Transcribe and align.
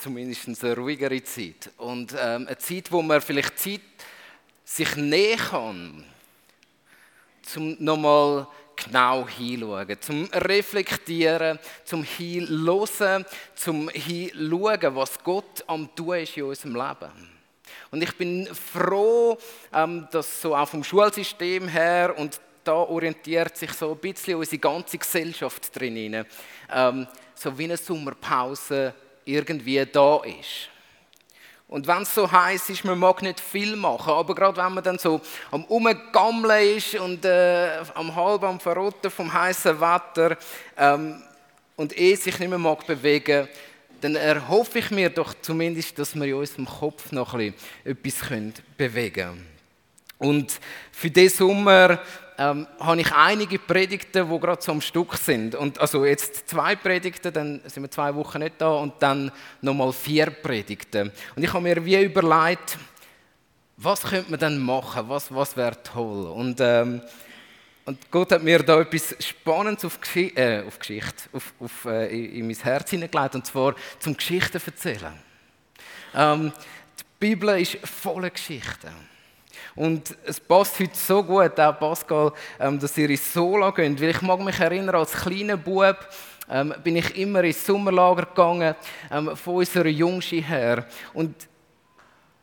zumindest 0.00 0.64
eine 0.64 0.76
ruhigere 0.76 1.22
Zeit. 1.22 1.70
Und 1.76 2.12
ähm, 2.12 2.46
eine 2.46 2.58
Zeit, 2.58 2.90
wo 2.90 3.02
man 3.02 3.20
vielleicht 3.20 3.58
Zeit 3.58 3.80
sich 4.64 4.96
näher 4.96 5.36
kann, 5.36 6.04
zum 7.42 7.76
nochmal 7.78 8.46
genau 8.76 9.26
hinschauen, 9.28 10.00
zum 10.00 10.24
reflektieren, 10.32 11.58
zum 11.84 12.02
hinhören, 12.02 13.26
zum 13.54 13.88
hinschauen, 13.90 14.94
was 14.94 15.22
Gott 15.22 15.64
am 15.66 15.94
tun 15.94 16.16
ist 16.16 16.36
in 16.36 16.44
unserem 16.44 16.74
Leben. 16.76 17.30
Und 17.90 18.02
ich 18.02 18.16
bin 18.16 18.48
froh, 18.54 19.36
ähm, 19.72 20.06
dass 20.10 20.40
so 20.40 20.54
auch 20.54 20.68
vom 20.68 20.84
Schulsystem 20.84 21.68
her 21.68 22.14
und 22.16 22.40
da 22.62 22.74
orientiert 22.74 23.56
sich 23.56 23.72
so 23.72 23.92
ein 23.92 23.98
bisschen 23.98 24.36
unsere 24.36 24.58
ganze 24.58 24.98
Gesellschaft 24.98 25.74
drin, 25.74 26.24
ähm, 26.72 27.06
so 27.34 27.58
wie 27.58 27.64
eine 27.64 27.76
Sommerpause 27.76 28.94
irgendwie 29.34 29.84
da 29.86 30.20
ist. 30.24 30.68
Und 31.70 31.86
wenn 31.86 32.02
es 32.02 32.12
so 32.12 32.30
heiß 32.30 32.68
ist, 32.70 32.84
man 32.84 32.98
mag 32.98 33.22
nicht 33.22 33.38
viel 33.38 33.76
machen, 33.76 34.12
aber 34.12 34.34
gerade 34.34 34.56
wenn 34.56 34.74
man 34.74 34.82
dann 34.82 34.98
so 34.98 35.20
am 35.52 35.64
Umgammeln 35.66 36.76
ist 36.76 36.96
und 36.96 37.24
äh, 37.24 37.78
am 37.94 38.14
halb 38.14 38.42
am 38.42 38.58
Verrotten 38.58 39.08
vom 39.08 39.32
heißen 39.32 39.80
Wetter 39.80 40.36
ähm, 40.76 41.22
und 41.76 41.96
eh 41.96 42.16
sich 42.16 42.36
nicht 42.40 42.48
mehr 42.48 42.58
mag 42.58 42.84
bewegen, 42.84 43.46
dann 44.00 44.16
erhoffe 44.16 44.80
ich 44.80 44.90
mir 44.90 45.10
doch 45.10 45.32
zumindest, 45.40 45.96
dass 45.96 46.16
wir 46.16 46.24
in 46.24 46.34
unserem 46.34 46.66
Kopf 46.66 47.12
noch 47.12 47.34
ein 47.34 47.54
bisschen 48.02 48.48
etwas 48.48 48.62
bewegen 48.76 49.14
können. 49.14 49.46
Und 50.18 50.60
für 50.90 51.10
diesen 51.10 51.38
Sommer 51.38 52.00
ähm, 52.40 52.66
habe 52.80 53.00
ich 53.02 53.12
einige 53.12 53.58
Predigten, 53.58 54.26
die 54.30 54.38
gerade 54.38 54.62
so 54.62 54.72
am 54.72 54.80
Stück 54.80 55.14
sind. 55.16 55.54
Und 55.54 55.78
also 55.78 56.06
jetzt 56.06 56.48
zwei 56.48 56.74
Predigten, 56.74 57.34
dann 57.34 57.60
sind 57.66 57.82
wir 57.82 57.90
zwei 57.90 58.14
Wochen 58.14 58.38
nicht 58.38 58.54
da 58.58 58.70
und 58.76 58.94
dann 59.00 59.30
nochmal 59.60 59.92
vier 59.92 60.30
Predigten. 60.30 61.12
Und 61.36 61.42
ich 61.42 61.52
habe 61.52 61.62
mir 61.62 61.84
wie 61.84 62.02
überlegt, 62.02 62.78
was 63.76 64.02
könnte 64.02 64.30
man 64.30 64.40
dann 64.40 64.58
machen, 64.58 65.06
was, 65.06 65.32
was 65.34 65.54
wäre 65.54 65.82
toll. 65.82 66.28
Und, 66.28 66.60
ähm, 66.62 67.02
und 67.84 68.10
Gott 68.10 68.32
hat 68.32 68.42
mir 68.42 68.62
da 68.62 68.80
etwas 68.80 69.14
Spannendes 69.20 69.84
auf, 69.84 70.00
Geschi 70.00 70.32
äh, 70.34 70.66
auf 70.66 70.78
Geschichte, 70.78 71.28
auf, 71.34 71.52
auf, 71.60 71.84
äh, 71.84 72.06
in, 72.06 72.36
in 72.36 72.46
mein 72.46 72.56
Herz 72.56 72.88
hineingelegt, 72.88 73.34
und 73.34 73.44
zwar 73.44 73.74
zum 73.98 74.16
Geschichten 74.16 74.62
erzählen. 74.64 75.12
Ähm, 76.14 76.52
die 76.98 77.04
Bibel 77.18 77.60
ist 77.60 77.76
voller 77.86 78.30
Geschichten. 78.30 79.09
Und 79.80 80.14
es 80.26 80.38
passt 80.38 80.78
heute 80.78 80.94
so 80.94 81.22
gut, 81.24 81.58
auch 81.58 81.78
Pascal, 81.78 82.32
ähm, 82.58 82.78
dass 82.78 82.98
ihr 82.98 83.08
ins 83.08 83.32
Sola 83.32 83.70
geht. 83.70 83.98
Weil 83.98 84.10
ich 84.10 84.20
mag 84.20 84.38
mich 84.40 84.60
erinnern, 84.60 84.96
als 84.96 85.12
kleiner 85.12 85.56
Bub 85.56 85.96
ähm, 86.50 86.74
bin 86.84 86.96
ich 86.96 87.16
immer 87.16 87.42
ins 87.44 87.64
Sommerlager 87.64 88.26
gegangen, 88.26 88.74
ähm, 89.10 89.34
von 89.34 89.54
unserer 89.54 89.86
Jungschi 89.86 90.42
her. 90.42 90.84
Und 91.14 91.34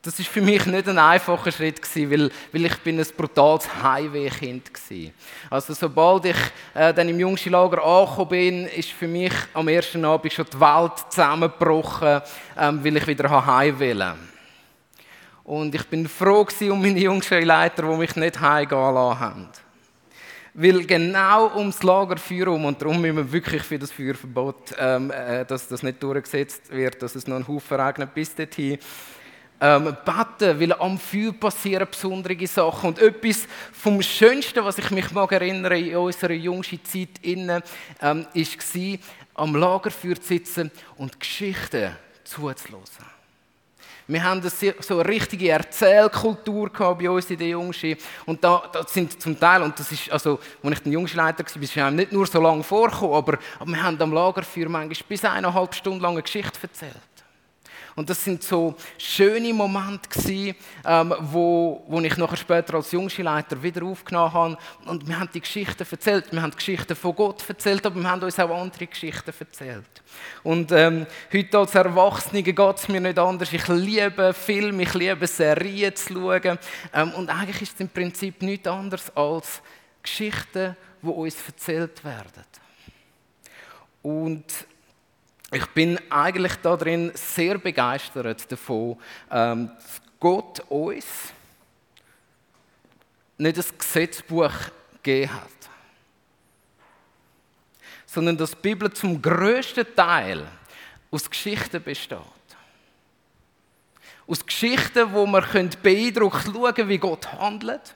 das 0.02 0.18
ist 0.18 0.30
für 0.30 0.42
mich 0.42 0.66
nicht 0.66 0.90
ein 0.90 0.98
einfacher 0.98 1.52
Schritt 1.52 1.80
gewesen, 1.80 2.10
weil, 2.10 2.32
weil 2.52 2.66
ich 2.66 2.78
bin 2.80 3.00
ein 3.00 3.06
brutales 3.16 3.70
Highway-Kind 3.84 4.72
war. 4.74 5.12
Also 5.52 5.76
sobald 5.76 6.26
ich 6.26 6.38
äh, 6.74 6.92
dann 6.92 7.08
im 7.08 7.20
Jungschi-Lager 7.20 7.84
angekommen 7.84 8.30
bin, 8.30 8.66
ist 8.66 8.90
für 8.90 9.08
mich 9.08 9.34
am 9.54 9.68
ersten 9.68 10.04
Abend 10.06 10.34
schon 10.34 10.48
die 10.52 10.60
Welt 10.60 10.94
zusammengebrochen, 11.12 12.20
ähm, 12.58 12.84
weil 12.84 12.98
ich 12.98 13.06
wieder 13.06 13.46
Highway 13.46 13.96
wollte. 13.96 14.37
Und 15.48 15.74
ich 15.74 15.86
bin 15.86 16.10
froh 16.10 16.46
um 16.70 16.82
meine 16.82 17.00
Jungschulleiter, 17.00 17.84
die 17.84 17.98
mich 17.98 18.18
nicht 18.18 18.42
heimgehen 18.42 18.94
lassen 18.94 19.20
haben. 19.22 19.48
Weil 20.54 20.86
genau 20.86 21.56
ums 21.56 21.82
Lagerfeuer 21.84 22.40
herum, 22.40 22.66
und 22.66 22.82
darum 22.82 23.00
müssen 23.00 23.16
wir 23.16 23.32
wirklich 23.32 23.64
für 23.64 23.80
das 23.80 23.94
Feuerverbot, 23.94 24.76
ähm, 24.78 25.10
äh, 25.10 25.46
dass 25.46 25.70
das 25.70 25.84
nicht 25.84 26.04
durchgesetzt 26.04 26.70
wird, 26.70 27.02
dass 27.02 27.16
es 27.16 27.28
noch 27.28 27.38
einen 27.38 27.48
Haufen 27.48 27.80
regnet 27.80 28.14
bis 28.14 28.36
dorthin, 28.36 28.78
ähm, 29.62 29.96
beten, 30.04 30.60
weil 30.60 30.74
am 30.74 31.00
Feuer 31.00 31.32
passieren 31.32 31.88
besondere 31.90 32.46
Sachen. 32.46 32.90
Und 32.90 33.00
etwas 33.00 33.48
vom 33.72 34.02
Schönsten, 34.02 34.66
was 34.66 34.80
ich 34.80 34.92
mich 34.92 35.10
mag 35.12 35.32
erinnern 35.32 35.72
in 35.72 35.96
unserer 35.96 36.34
jüngsten 36.34 36.84
Zeit 36.84 37.22
ähm, 37.24 37.48
war, 38.02 38.98
am 39.36 39.56
Lagerfeuer 39.56 40.16
zu 40.16 40.28
sitzen 40.28 40.72
und 40.98 41.18
Geschichten 41.18 41.96
zuzulassen. 42.26 43.17
Wir 44.08 44.24
haben 44.24 44.42
so 44.42 45.00
eine 45.00 45.10
richtige 45.10 45.50
Erzählkultur 45.50 46.70
bei 46.70 47.10
uns 47.10 47.30
in 47.30 47.38
der 47.38 47.50
Jungschi. 47.50 47.98
Und 48.26 48.42
da, 48.42 48.64
da, 48.72 48.84
sind 48.88 49.22
zum 49.22 49.38
Teil, 49.38 49.62
und 49.62 49.78
das 49.78 49.92
ist, 49.92 50.10
also, 50.10 50.40
als 50.64 50.74
ich 50.78 50.80
der 50.84 50.94
Jungschi-Leiter 50.94 51.44
war, 51.44 51.62
ist 51.62 51.78
einem 51.78 51.96
nicht 51.98 52.14
nur 52.14 52.26
so 52.26 52.40
lange 52.40 52.64
vorgekommen, 52.64 53.16
aber, 53.16 53.38
aber 53.60 53.72
wir 53.72 53.84
haben 53.84 54.02
am 54.02 54.14
Lagerfeuer 54.14 54.70
manchmal 54.70 55.08
bis 55.10 55.26
eineinhalb 55.26 55.76
Stunden 55.76 56.00
lang 56.00 56.14
eine 56.14 56.24
Geschichte 56.24 56.58
erzählt. 56.62 57.17
Und 57.98 58.12
das 58.12 58.24
sind 58.24 58.44
so 58.44 58.76
schöne 59.00 59.52
Momente 59.56 60.08
gewesen, 60.08 60.56
ähm, 60.86 61.16
wo, 61.20 61.84
wo 61.88 62.00
ich 62.00 62.16
nachher 62.16 62.38
später 62.38 62.76
als 62.76 62.92
Jungschileiter 62.92 63.64
wieder 63.64 63.84
aufgenommen 63.84 64.34
habe. 64.34 64.58
Und 64.86 65.08
wir 65.08 65.20
haben 65.20 65.32
die 65.34 65.42
Geschichten 65.42 65.84
erzählt. 65.90 66.32
Wir 66.32 66.44
haben 66.44 66.52
die 66.52 66.58
Geschichten 66.58 66.96
von 66.96 67.16
Gott 67.16 67.44
erzählt, 67.50 67.84
aber 67.88 67.96
wir 67.96 68.08
haben 68.08 68.22
uns 68.22 68.40
auch 68.40 68.52
andere 68.52 68.86
Geschichten 68.86 69.34
erzählt. 69.40 70.04
Und 70.44 70.72
ähm, 70.74 71.08
heute 71.34 71.58
als 71.58 71.74
Erwachsene 71.74 72.44
geht 72.44 72.60
es 72.60 72.88
mir 72.88 73.02
nicht 73.02 73.18
anders. 73.18 73.52
Ich 73.52 73.68
liebe 73.68 74.32
Filme, 74.32 74.84
ich 74.84 74.94
liebe 74.94 75.26
Serien 75.26 75.96
zu 75.96 76.14
schauen. 76.14 76.60
Ähm, 76.94 77.12
und 77.14 77.32
eigentlich 77.32 77.64
ist 77.64 77.74
es 77.74 77.80
im 77.80 77.90
Prinzip 77.90 78.44
nichts 78.44 78.68
anderes 78.68 79.10
als 79.18 79.64
Geschichten, 80.04 80.78
die 81.02 81.08
uns 81.08 81.36
erzählt 81.48 82.06
werden. 82.06 82.46
Und 84.04 84.46
ich 85.52 85.66
bin 85.68 86.00
eigentlich 86.10 86.56
darin 86.56 87.12
sehr 87.16 87.58
begeistert 87.58 88.52
davon, 88.52 88.98
ähm, 89.32 89.72
dass 89.78 90.02
Gott 90.20 90.60
uns 90.70 91.06
nicht 93.38 93.58
das 93.58 93.78
Gesetzbuch 93.78 94.52
gegeben 95.02 95.34
hat, 95.34 95.70
sondern 98.06 98.36
dass 98.36 98.52
die 98.52 98.58
Bibel 98.62 98.92
zum 98.92 99.22
größten 99.22 99.86
Teil 99.96 100.46
aus 101.12 101.30
Geschichten 101.30 101.82
besteht. 101.82 102.18
Aus 104.28 104.46
Geschichten, 104.46 105.14
wo 105.14 105.26
man 105.26 105.46
beeindruckt 105.82 106.44
schauen 106.44 106.90
wie 106.90 106.98
Gott 106.98 107.32
handelt 107.32 107.96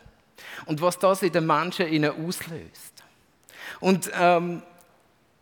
und 0.65 0.81
was 0.81 0.97
das 0.97 1.23
in 1.23 1.33
den 1.33 1.45
Menschen 1.45 2.05
auslöst. 2.05 3.03
Und 3.81 4.09
ähm, 4.13 4.63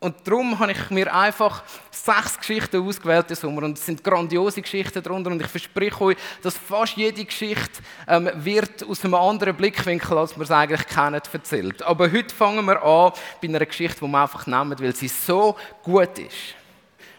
und 0.02 0.16
darum 0.24 0.58
habe 0.58 0.72
ich 0.72 0.90
mir 0.92 1.14
einfach 1.14 1.62
sechs 1.92 2.38
Geschichten 2.38 2.88
ausgewählt 2.88 3.26
im 3.30 3.36
Sommer. 3.36 3.64
Und 3.64 3.78
es 3.78 3.86
sind 3.86 4.02
grandiose 4.02 4.62
Geschichten 4.62 5.04
darunter. 5.04 5.30
Und 5.30 5.42
ich 5.42 5.48
verspreche 5.48 6.02
euch, 6.02 6.18
dass 6.42 6.58
fast 6.58 6.96
jede 6.96 7.26
Geschichte 7.26 7.82
ähm, 8.08 8.30
wird 8.36 8.88
aus 8.88 9.04
einem 9.04 9.16
anderen 9.16 9.58
Blickwinkel, 9.58 10.18
als 10.18 10.38
wir 10.38 10.44
es 10.44 10.52
eigentlich 10.52 10.88
kennen, 10.88 11.22
erzählt. 11.34 11.84
Aber 11.84 12.10
heute 12.10 12.34
fangen 12.34 12.66
wir 12.66 12.82
an 12.82 13.12
bei 13.42 13.50
einer 13.50 13.66
Geschichte, 13.66 14.00
die 14.00 14.10
wir 14.10 14.22
einfach 14.22 14.48
nehmen, 14.48 14.80
weil 14.80 14.96
sie 14.96 15.10
so 15.10 15.58
gut 15.84 16.18
ist, 16.18 16.56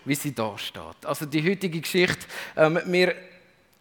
wie 0.07 0.15
sie 0.15 0.35
da 0.35 0.57
steht. 0.57 1.05
Also 1.05 1.27
die 1.27 1.47
heutige 1.47 1.83
Geschichte, 1.83 2.27
ähm, 2.57 2.81
wir 2.87 3.15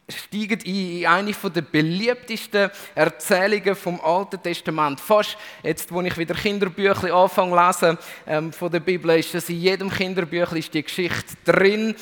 steigen 0.09 0.59
in 0.61 1.05
eine 1.05 1.31
der 1.31 1.61
beliebtesten 1.61 2.69
Erzählungen 2.95 3.75
vom 3.75 3.99
Alten 4.01 4.41
Testament. 4.41 4.99
Fast 4.99 5.37
jetzt, 5.63 5.91
wo 5.91 6.01
ich 6.01 6.17
wieder 6.17 6.35
Kinderbücher 6.35 7.13
anfange 7.13 7.55
lesen 7.55 7.97
ähm, 8.27 8.51
von 8.53 8.71
der 8.71 8.79
Bibel, 8.79 9.17
ist 9.17 9.33
dass 9.33 9.49
in 9.49 9.59
jedem 9.59 9.89
Kinderbüchlein 9.89 10.63
die 10.73 10.83
Geschichte 10.83 11.35
drin. 11.45 11.95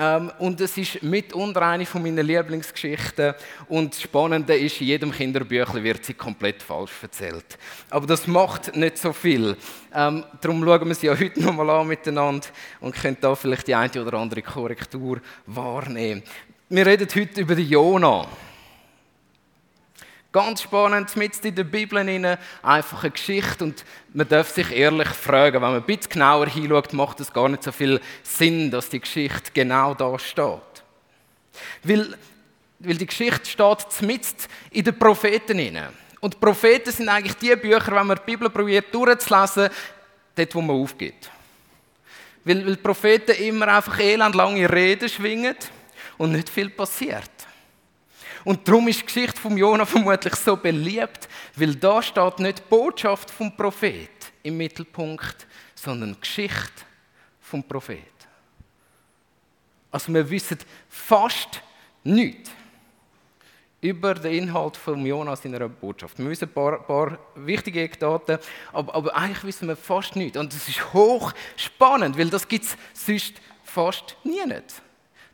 Ähm, 0.00 0.32
und 0.38 0.58
es 0.62 0.78
ist 0.78 1.02
mitunter 1.02 1.60
eine 1.62 1.84
von 1.84 2.02
meinen 2.02 2.26
Lieblingsgeschichten. 2.26 3.34
Und 3.68 3.92
das 3.92 4.00
Spannende 4.00 4.56
ist, 4.56 4.80
in 4.80 4.86
jedem 4.86 5.12
Kinderbüchlein 5.12 5.84
wird 5.84 6.04
sie 6.06 6.14
komplett 6.14 6.62
falsch 6.62 6.92
erzählt. 7.02 7.58
Aber 7.90 8.06
das 8.06 8.26
macht 8.26 8.74
nicht 8.74 8.96
so 8.96 9.12
viel. 9.12 9.56
Ähm, 9.94 10.24
darum 10.40 10.64
schauen 10.64 10.88
wir 10.88 10.94
sie 10.94 11.08
ja 11.08 11.18
heute 11.18 11.42
nochmal 11.42 11.68
an 11.68 11.88
miteinander 11.88 12.46
und 12.80 12.94
können 12.94 13.18
da 13.20 13.34
vielleicht 13.34 13.66
die 13.66 13.74
eine 13.74 14.02
oder 14.02 14.16
andere 14.16 14.40
Korrektur 14.40 15.20
wahrnehmen. 15.44 16.22
Wir 16.72 16.86
reden 16.86 17.08
heute 17.12 17.40
über 17.40 17.56
den 17.56 17.68
Jona. 17.68 18.28
Ganz 20.30 20.62
spannend, 20.62 21.16
mit 21.16 21.44
in 21.44 21.56
der 21.56 21.64
Bibel 21.64 21.98
rein, 21.98 22.38
einfach 22.62 23.02
eine 23.02 23.10
Geschichte 23.10 23.64
und 23.64 23.84
man 24.14 24.28
darf 24.28 24.50
sich 24.50 24.70
ehrlich 24.70 25.08
fragen, 25.08 25.54
wenn 25.54 25.62
man 25.62 25.74
ein 25.74 25.82
bisschen 25.82 26.12
genauer 26.12 26.46
hinschaut, 26.46 26.92
macht 26.92 27.18
es 27.18 27.32
gar 27.32 27.48
nicht 27.48 27.64
so 27.64 27.72
viel 27.72 28.00
Sinn, 28.22 28.70
dass 28.70 28.88
die 28.88 29.00
Geschichte 29.00 29.50
genau 29.52 29.94
da 29.94 30.16
steht. 30.16 30.84
Weil, 31.82 32.16
weil 32.78 32.98
die 32.98 33.06
Geschichte 33.06 33.46
steht 33.46 34.02
mit 34.02 34.22
in 34.70 34.84
den 34.84 34.96
Propheten 34.96 35.58
rein. 35.58 35.88
Und 36.20 36.38
Propheten 36.38 36.92
sind 36.92 37.08
eigentlich 37.08 37.34
die 37.34 37.56
Bücher, 37.56 37.96
wenn 37.96 38.06
man 38.06 38.16
die 38.16 38.30
Bibel 38.30 38.48
probiert 38.48 38.94
durchzulesen, 38.94 39.70
dort, 40.36 40.54
wo 40.54 40.60
man 40.60 40.76
aufgeht. 40.76 41.32
Weil, 42.44 42.64
weil 42.64 42.76
Propheten 42.76 43.32
immer 43.42 43.66
einfach 43.66 43.98
elendlange 43.98 44.72
Reden 44.72 45.08
schwingen 45.08 45.56
und 46.20 46.32
nicht 46.32 46.50
viel 46.50 46.68
passiert. 46.68 47.30
Und 48.44 48.68
darum 48.68 48.86
ist 48.88 49.00
die 49.00 49.06
Geschichte 49.06 49.40
von 49.40 49.56
Jona 49.56 49.86
vermutlich 49.86 50.36
so 50.36 50.54
beliebt, 50.54 51.30
weil 51.56 51.74
da 51.74 52.02
steht 52.02 52.38
nicht 52.40 52.58
die 52.58 52.62
Botschaft 52.68 53.30
vom 53.30 53.56
Prophet 53.56 54.10
im 54.42 54.58
Mittelpunkt, 54.58 55.46
sondern 55.74 56.12
die 56.12 56.20
Geschichte 56.20 56.84
vom 57.40 57.64
Prophet. 57.64 58.04
Also 59.90 60.12
wir 60.12 60.28
wissen 60.28 60.58
fast 60.90 61.62
nichts 62.04 62.50
über 63.80 64.12
den 64.12 64.42
Inhalt 64.42 64.76
von 64.76 65.06
Jonas 65.06 65.42
in 65.46 65.54
einer 65.54 65.70
Botschaft. 65.70 66.18
Wir 66.18 66.28
wissen 66.28 66.50
ein 66.50 66.52
paar, 66.52 66.82
paar 66.82 67.18
wichtige 67.34 67.80
Eckdaten, 67.80 68.38
aber, 68.74 68.94
aber, 68.94 69.16
eigentlich 69.16 69.44
wissen 69.44 69.68
wir 69.68 69.76
fast 69.76 70.16
nichts. 70.16 70.36
Und 70.36 70.52
das 70.52 70.68
ist 70.68 70.92
hoch 70.92 71.32
spannend, 71.56 72.18
weil 72.18 72.28
das 72.28 72.46
gibt 72.46 72.66
es 72.66 72.76
sonst 72.92 73.40
fast 73.64 74.18
nie 74.22 74.44
nicht. 74.44 74.82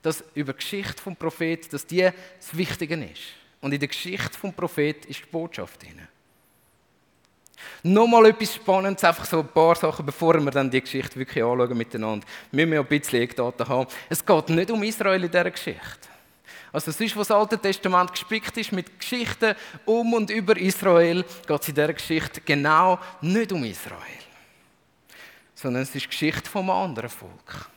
Dass 0.07 0.23
über 0.35 0.53
die 0.53 0.59
Geschichte 0.59 1.03
vom 1.03 1.17
Prophet, 1.17 1.73
dass 1.73 1.85
die 1.85 2.03
das 2.03 2.57
Wichtige 2.57 2.95
ist. 2.95 3.23
Und 3.61 3.73
in 3.73 3.81
der 3.81 3.89
Geschichte 3.89 4.39
vom 4.39 4.55
Prophet 4.55 5.05
ist 5.07 5.19
die 5.19 5.27
Botschaft 5.33 5.83
drin. 5.83 6.01
Nochmal 7.83 8.27
etwas 8.27 8.55
Spannendes, 8.55 9.03
einfach 9.03 9.25
so 9.25 9.41
ein 9.41 9.49
paar 9.49 9.75
Sachen, 9.75 10.07
bevor 10.07 10.39
wir 10.39 10.53
dann 10.53 10.71
die 10.71 10.81
Geschichte 10.81 11.19
wirklich 11.19 11.43
anschauen 11.43 11.77
miteinander. 11.77 12.25
Müssen 12.53 12.73
ja 12.73 12.81
ein 12.83 12.87
bisschen 12.87 13.21
Eckdaten 13.21 13.67
haben. 13.67 13.91
Es 14.09 14.25
geht 14.25 14.49
nicht 14.51 14.71
um 14.71 14.81
Israel 14.85 15.25
in 15.25 15.29
dieser 15.29 15.51
Geschichte. 15.51 16.09
Also 16.73 16.93
sonst, 16.93 17.17
was 17.17 17.27
das 17.27 17.37
Alte 17.37 17.59
Testament 17.59 18.13
gespickt 18.13 18.57
ist 18.59 18.71
mit 18.71 19.01
Geschichten 19.01 19.57
um 19.87 20.15
und 20.15 20.31
über 20.31 20.57
Israel, 20.57 21.25
geht 21.49 21.63
es 21.63 21.69
in 21.69 21.75
dieser 21.75 21.93
Geschichte 21.93 22.41
genau 22.43 23.01
nicht 23.23 23.51
um 23.51 23.65
Israel. 23.65 23.99
Sondern 25.57 25.83
es 25.83 25.93
ist 25.97 26.05
die 26.05 26.11
Geschichte 26.11 26.49
vom 26.49 26.71
anderen 26.71 27.11
Volk. 27.11 27.71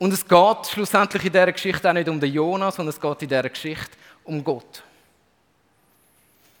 Und 0.00 0.14
es 0.14 0.26
geht 0.26 0.66
schlussendlich 0.66 1.26
in 1.26 1.32
dieser 1.32 1.52
Geschichte 1.52 1.86
auch 1.86 1.92
nicht 1.92 2.08
um 2.08 2.18
den 2.18 2.32
Jonas, 2.32 2.76
sondern 2.76 2.94
es 2.94 3.00
geht 3.00 3.20
in 3.22 3.28
dieser 3.28 3.50
Geschichte 3.50 3.90
um 4.24 4.42
Gott. 4.42 4.82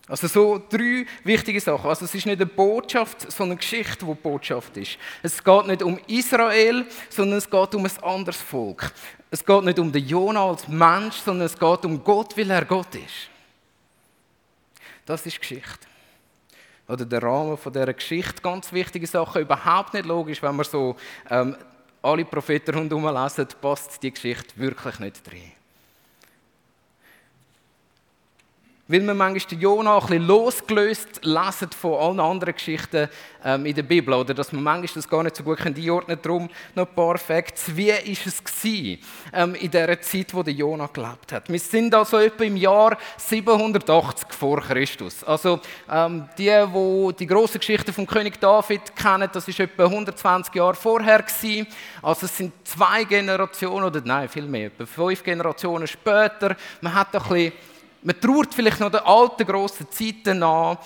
Also 0.06 0.26
so 0.26 0.62
drei 0.68 1.06
wichtige 1.24 1.58
Sachen. 1.58 1.88
Also 1.88 2.04
es 2.04 2.14
ist 2.14 2.26
nicht 2.26 2.36
eine 2.36 2.44
Botschaft, 2.44 3.32
sondern 3.32 3.52
eine 3.52 3.60
Geschichte, 3.60 4.06
wo 4.06 4.14
Botschaft 4.14 4.76
ist. 4.76 4.98
Es 5.22 5.42
geht 5.42 5.66
nicht 5.68 5.82
um 5.82 5.98
Israel, 6.06 6.84
sondern 7.08 7.38
es 7.38 7.48
geht 7.48 7.74
um 7.74 7.86
ein 7.86 8.02
anderes 8.02 8.42
Volk. 8.42 8.92
Es 9.30 9.42
geht 9.42 9.64
nicht 9.64 9.78
um 9.78 9.90
den 9.90 10.06
Jonah 10.06 10.50
als 10.50 10.68
Mensch, 10.68 11.16
sondern 11.16 11.46
es 11.46 11.58
geht 11.58 11.84
um 11.86 12.04
Gott, 12.04 12.36
weil 12.36 12.50
er 12.50 12.66
Gott 12.66 12.94
ist. 12.94 13.30
Das 15.06 15.24
ist 15.24 15.40
Geschichte. 15.40 15.86
Oder 16.86 17.06
der 17.06 17.22
Rahmen 17.22 17.56
von 17.56 17.72
dieser 17.72 17.94
Geschichte. 17.94 18.42
Ganz 18.42 18.70
wichtige 18.70 19.06
Sachen, 19.06 19.40
überhaupt 19.40 19.94
nicht 19.94 20.04
logisch, 20.04 20.42
wenn 20.42 20.56
man 20.56 20.66
so 20.66 20.94
ähm, 21.30 21.56
alle 22.02 22.24
Propheten 22.24 22.74
rundherum 22.74 23.06
lesen, 23.06 23.46
passt 23.60 24.02
die 24.02 24.12
Geschichte 24.12 24.56
wirklich 24.56 24.98
nicht 24.98 25.30
drin. 25.30 25.52
Weil 28.90 29.06
wir 29.06 29.14
manchmal 29.14 29.50
den 29.50 29.60
Jona 29.60 29.94
ein 29.94 30.00
bisschen 30.00 30.26
losgelöst 30.26 31.20
lesen 31.22 31.70
von 31.80 31.94
allen 31.94 32.20
anderen 32.20 32.54
Geschichten 32.54 33.08
ähm, 33.44 33.64
in 33.64 33.74
der 33.74 33.84
Bibel. 33.84 34.12
Oder 34.14 34.34
dass 34.34 34.52
wir 34.52 34.60
manchmal 34.60 34.90
das 34.92 35.08
gar 35.08 35.22
nicht 35.22 35.36
so 35.36 35.44
gut 35.44 35.60
einordnen 35.60 36.20
können. 36.20 36.22
Darum 36.22 36.50
noch 36.74 36.88
ein 36.88 36.94
paar 36.94 37.16
Facts. 37.16 37.76
Wie 37.76 37.90
war 37.90 37.98
es 38.04 38.42
gewesen, 38.42 38.98
ähm, 39.32 39.54
in 39.54 39.70
der 39.70 40.00
Zeit, 40.00 40.34
wo 40.34 40.42
der 40.42 40.54
Jona 40.54 40.88
gelebt 40.88 41.30
hat? 41.30 41.48
Wir 41.48 41.60
sind 41.60 41.94
also 41.94 42.18
etwa 42.18 42.42
im 42.42 42.56
Jahr 42.56 42.98
780 43.16 44.32
vor 44.32 44.60
Christus. 44.60 45.22
Also 45.22 45.60
ähm, 45.88 46.28
die, 46.36 46.46
die 46.46 47.14
die 47.16 47.26
große 47.28 47.60
Geschichte 47.60 47.92
vom 47.92 48.08
König 48.08 48.40
David 48.40 48.96
kennen, 48.96 49.30
das 49.32 49.46
ist 49.46 49.60
etwa 49.60 49.84
120 49.84 50.52
Jahre 50.52 50.74
vorher 50.74 51.22
gewesen. 51.22 51.68
Also 52.02 52.26
es 52.26 52.36
sind 52.36 52.52
zwei 52.64 53.04
Generationen, 53.04 53.84
oder 53.84 54.02
nein, 54.04 54.28
viel 54.28 54.46
mehr, 54.46 54.66
etwa 54.66 54.84
fünf 54.84 55.22
Generationen 55.22 55.86
später. 55.86 56.56
Man 56.80 56.92
hat 56.92 57.14
ein 57.14 57.22
bisschen 57.22 57.52
man 58.02 58.20
trauert 58.20 58.54
vielleicht 58.54 58.80
noch 58.80 58.90
den 58.90 59.00
alten 59.00 59.46
grossen 59.46 59.86
Zeiten 59.90 60.42
an, 60.42 60.78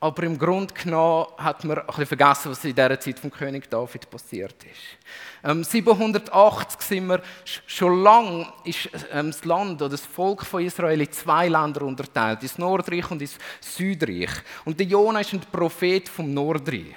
aber 0.00 0.24
im 0.24 0.36
Grunde 0.36 0.74
genommen 0.74 1.26
hat 1.38 1.64
man 1.64 1.78
ein 1.78 1.86
bisschen 1.86 2.06
vergessen, 2.06 2.50
was 2.50 2.64
in 2.64 2.74
dieser 2.74 2.98
Zeit 2.98 3.20
vom 3.20 3.30
König 3.30 3.70
David 3.70 4.10
passiert 4.10 4.56
ist. 4.64 5.48
Ähm, 5.48 5.62
780 5.62 6.80
sind 6.80 7.06
wir, 7.06 7.22
schon 7.44 8.02
lange 8.02 8.52
ist 8.64 8.88
ähm, 9.12 9.30
das 9.30 9.44
Land 9.44 9.80
oder 9.80 9.90
das 9.90 10.04
Volk 10.04 10.44
von 10.44 10.64
Israel 10.64 11.00
in 11.00 11.12
zwei 11.12 11.48
Länder 11.48 11.82
unterteilt, 11.82 12.42
ins 12.42 12.58
Nordreich 12.58 13.08
und 13.12 13.22
ins 13.22 13.38
Südreich. 13.60 14.30
Und 14.64 14.80
der 14.80 14.86
Jona 14.86 15.20
ist 15.20 15.32
ein 15.34 15.40
Prophet 15.40 16.08
vom 16.08 16.34
Nordreich 16.34 16.96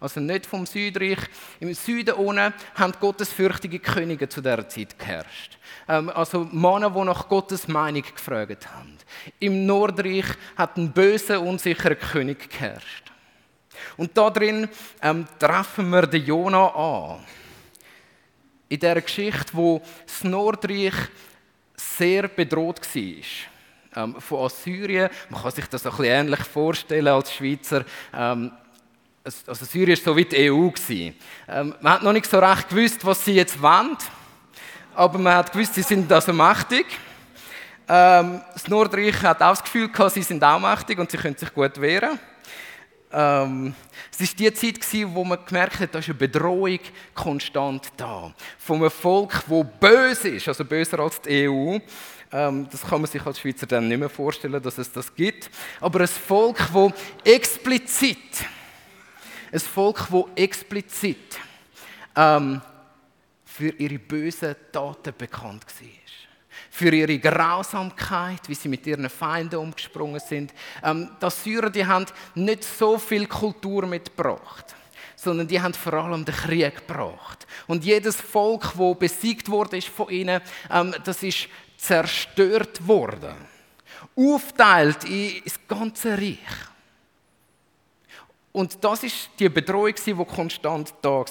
also 0.00 0.18
nicht 0.18 0.46
vom 0.46 0.64
Südreich. 0.64 1.18
Im 1.60 1.74
Süden 1.74 2.14
unten 2.14 2.54
haben 2.74 2.94
gottesfürchtige 2.98 3.78
Könige 3.78 4.28
zu 4.28 4.40
dieser 4.40 4.68
Zeit 4.68 4.98
geherrscht. 4.98 5.58
Ähm, 5.88 6.08
also 6.08 6.48
Männer, 6.50 6.90
die 6.90 7.04
nach 7.04 7.28
Gottes 7.28 7.68
Meinung 7.68 8.02
gefragt 8.02 8.66
haben. 8.74 8.96
Im 9.38 9.66
Nordreich 9.66 10.24
hat 10.56 10.76
ein 10.78 10.90
böser, 10.90 11.40
unsicherer 11.40 11.96
König 11.96 12.50
geherrscht. 12.50 13.12
Und 13.96 14.16
da 14.16 14.30
drin 14.30 14.68
ähm, 15.02 15.26
treffen 15.38 15.90
wir 15.90 16.06
den 16.06 16.24
Jona 16.24 16.68
an. 16.68 17.20
In 18.68 18.80
der 18.80 19.00
Geschichte, 19.02 19.52
wo 19.52 19.82
das 20.06 20.24
Nordreich 20.24 20.94
sehr 21.76 22.28
bedroht 22.28 22.80
war 22.94 24.04
ähm, 24.04 24.20
von 24.20 24.46
Assyrien. 24.46 25.10
Man 25.28 25.42
kann 25.42 25.50
sich 25.50 25.66
das 25.66 25.84
ein 25.84 25.90
bisschen 25.90 26.04
ähnlich 26.04 26.40
vorstellen 26.40 27.08
als 27.08 27.32
Schweizer. 27.32 27.84
Ähm, 28.14 28.52
also 29.46 29.64
Syrien 29.64 29.96
war 29.96 30.04
so 30.04 30.16
wie 30.16 30.24
die 30.24 30.50
EU. 30.50 30.70
Ähm, 31.48 31.74
man 31.80 31.92
hat 31.92 32.02
noch 32.02 32.12
nicht 32.12 32.26
so 32.26 32.38
recht 32.38 32.68
gewusst, 32.68 33.04
was 33.04 33.24
sie 33.24 33.34
jetzt 33.34 33.60
wollen, 33.60 33.96
aber 34.94 35.18
man 35.18 35.34
hat 35.34 35.52
gewusst, 35.52 35.74
sie 35.74 35.82
sind 35.82 36.10
also 36.12 36.32
mächtig. 36.32 36.86
Ähm, 37.88 38.40
das 38.52 38.68
Nordreich 38.68 39.22
hat 39.22 39.42
auch 39.42 39.50
das 39.50 39.64
Gefühl 39.64 39.88
gehabt, 39.88 40.12
sie 40.12 40.22
sind 40.22 40.42
auch 40.44 40.60
mächtig 40.60 40.98
und 40.98 41.10
sie 41.10 41.16
können 41.16 41.36
sich 41.36 41.52
gut 41.52 41.80
wehren. 41.80 42.18
Ähm, 43.12 43.74
es 44.12 44.20
war 44.20 44.28
die 44.38 44.52
Zeit, 44.54 45.06
wo 45.12 45.24
man 45.24 45.38
gemerkt 45.44 45.80
hat, 45.80 45.94
da 45.94 45.98
ist 45.98 46.08
eine 46.08 46.14
Bedrohung 46.14 46.78
konstant 47.14 47.88
da. 47.96 48.32
Von 48.58 48.76
einem 48.76 48.90
Volk, 48.90 49.42
das 49.48 49.66
böse 49.80 50.28
ist, 50.28 50.46
also 50.46 50.64
böser 50.64 51.00
als 51.00 51.20
die 51.20 51.48
EU. 51.48 51.78
Ähm, 52.32 52.68
das 52.70 52.82
kann 52.82 53.00
man 53.00 53.10
sich 53.10 53.24
als 53.26 53.40
Schweizer 53.40 53.66
dann 53.66 53.88
nicht 53.88 53.98
mehr 53.98 54.08
vorstellen, 54.08 54.62
dass 54.62 54.78
es 54.78 54.92
das 54.92 55.12
gibt. 55.12 55.50
Aber 55.80 56.00
ein 56.00 56.08
Volk, 56.08 56.58
das 56.72 56.92
explizit 57.24 58.44
ein 59.52 59.60
Volk, 59.60 60.06
das 60.10 60.24
explizit 60.36 61.38
ähm, 62.16 62.60
für 63.44 63.70
ihre 63.70 63.98
bösen 63.98 64.54
Taten 64.72 65.14
bekannt 65.16 65.64
war. 65.66 65.88
Für 66.70 66.92
ihre 66.92 67.18
Grausamkeit, 67.18 68.48
wie 68.48 68.54
sie 68.54 68.68
mit 68.68 68.86
ihren 68.86 69.10
Feinden 69.10 69.58
umgesprungen 69.58 70.20
sind. 70.20 70.52
Ähm, 70.82 71.10
die 71.20 71.30
Syrer 71.30 71.70
die 71.70 71.84
haben 71.84 72.06
nicht 72.34 72.64
so 72.64 72.98
viel 72.98 73.26
Kultur 73.26 73.86
mitgebracht 73.86 74.76
sondern 75.20 75.46
die 75.46 75.60
haben 75.60 75.74
vor 75.74 75.92
allem 75.92 76.24
den 76.24 76.34
Krieg 76.34 76.86
gebracht. 76.86 77.46
Und 77.66 77.84
jedes 77.84 78.16
Volk, 78.16 78.72
das 78.74 78.98
besiegt 78.98 79.50
wurde 79.50 79.76
ist 79.76 79.88
von 79.88 80.08
ihnen, 80.08 80.40
ähm, 80.70 80.94
das 81.04 81.22
ist 81.22 81.46
zerstört 81.76 82.86
worden. 82.86 83.34
Aufteilt 84.16 85.04
das 85.44 85.60
ganze 85.68 86.16
Reich. 86.16 86.38
Und 88.52 88.82
das 88.82 89.04
ist 89.04 89.30
die 89.38 89.48
Bedrohung, 89.48 89.94
die 89.94 90.14
konstant 90.14 90.92
da 91.02 91.10
war. 91.10 91.26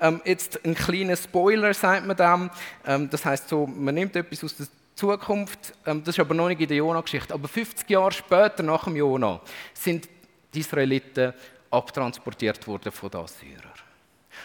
Ähm, 0.00 0.20
jetzt 0.24 0.62
ein 0.64 0.74
kleiner 0.74 1.16
Spoiler, 1.16 1.72
sagt 1.72 2.06
man 2.06 2.16
dem. 2.16 2.50
Ähm, 2.86 3.08
das 3.08 3.24
heißt 3.24 3.48
so, 3.48 3.66
man 3.66 3.94
nimmt 3.94 4.14
etwas 4.14 4.44
aus 4.44 4.56
der 4.56 4.66
Zukunft, 4.94 5.72
ähm, 5.86 6.04
das 6.04 6.14
ist 6.14 6.20
aber 6.20 6.34
noch 6.34 6.48
nicht 6.48 6.60
in 6.60 6.68
der 6.68 6.76
Jona-Geschichte. 6.76 7.32
Aber 7.32 7.48
50 7.48 7.88
Jahre 7.88 8.12
später, 8.12 8.62
nach 8.62 8.84
dem 8.84 8.96
Jona, 8.96 9.40
sind 9.72 10.08
die 10.52 10.60
Israeliten 10.60 11.32
abtransportiert 11.70 12.66
worden 12.66 12.92
von 12.92 13.10
den 13.10 13.20
Assyrern. 13.20 13.72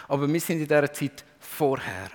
Aber 0.07 0.31
wir 0.31 0.39
sind 0.39 0.61
in 0.61 0.67
dieser 0.67 0.91
Zeit 0.91 1.23
vorher. 1.39 2.09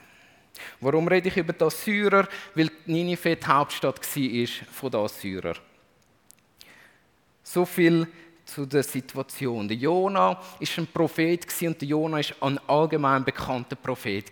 Warum 0.80 1.06
rede 1.08 1.28
ich 1.28 1.36
über 1.36 1.52
die 1.52 1.64
Assyrer? 1.64 2.26
Weil 2.54 2.70
Ninive 2.86 3.36
die 3.36 3.46
Hauptstadt 3.46 4.00
war 4.00 4.66
von 4.72 4.90
den 4.90 5.00
Assyrern. 5.00 5.58
So 7.42 7.64
viel 7.66 8.08
zu 8.54 8.66
der 8.66 8.84
Situation. 8.84 9.66
Der 9.66 9.76
Jona 9.76 10.38
ist 10.60 10.78
ein 10.78 10.86
Prophet 10.86 11.46
und 11.62 11.80
der 11.80 11.88
Jona 11.88 12.20
ist 12.20 12.34
ein 12.40 12.60
allgemein 12.68 13.24
bekannter 13.24 13.74
Prophet 13.74 14.30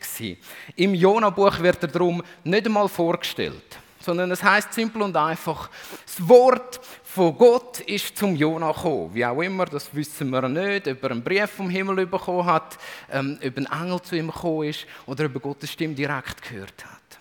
Im 0.77 0.95
Jona-Buch 0.95 1.59
wird 1.61 1.83
er 1.83 1.89
darum 1.89 2.23
nicht 2.45 2.67
einmal 2.67 2.89
vorgestellt, 2.89 3.79
sondern 4.01 4.31
es 4.31 4.43
heißt 4.43 4.73
simpel 4.73 5.03
und 5.03 5.17
einfach: 5.17 5.69
Das 6.07 6.29
Wort 6.29 6.81
von 7.03 7.37
Gott 7.37 7.81
ist 7.81 8.17
zum 8.17 8.37
Jona 8.37 8.71
gekommen. 8.71 9.13
Wie 9.13 9.27
auch 9.27 9.43
immer, 9.43 9.65
das 9.65 9.93
wissen 9.93 10.31
wir 10.31 10.49
nicht, 10.49 10.87
ob 10.87 11.03
er 11.03 11.11
einen 11.11 11.25
Brief 11.25 11.51
vom 11.51 11.69
Himmel 11.69 12.07
bekommen 12.07 12.47
hat, 12.47 12.79
ähm, 13.11 13.39
ob 13.45 13.57
ein 13.57 13.67
Engel 13.67 14.01
zu 14.03 14.17
ihm 14.17 14.29
gekommen 14.29 14.69
ist 14.69 14.87
oder 15.07 15.27
ob 15.27 15.35
er 15.35 15.41
Gottes 15.41 15.73
Stimme 15.73 15.95
direkt 15.95 16.43
gehört 16.43 16.85
hat. 16.85 17.19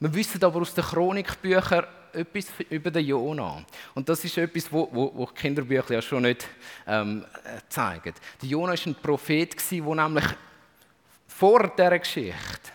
Wir 0.00 0.12
wissen 0.14 0.42
aber 0.42 0.62
aus 0.62 0.74
den 0.74 0.82
Chronikbüchern 0.82 1.84
etwas 2.14 2.46
über 2.68 2.90
den 2.90 3.06
Jona. 3.06 3.64
Und 3.94 4.08
das 4.08 4.24
ist 4.24 4.36
etwas, 4.38 4.70
wo, 4.72 4.88
wo, 4.92 5.12
wo 5.14 5.26
Kinderbücher 5.26 5.94
ja 5.94 6.02
schon 6.02 6.22
nicht 6.22 6.46
ähm, 6.86 7.24
zeigen. 7.68 8.14
Der 8.42 8.48
Jona 8.48 8.72
war 8.72 8.86
ein 8.86 8.94
Prophet, 8.94 9.56
der 9.70 9.94
nämlich 9.94 10.24
vor 11.26 11.68
dieser 11.68 11.98
Geschichte 11.98 12.70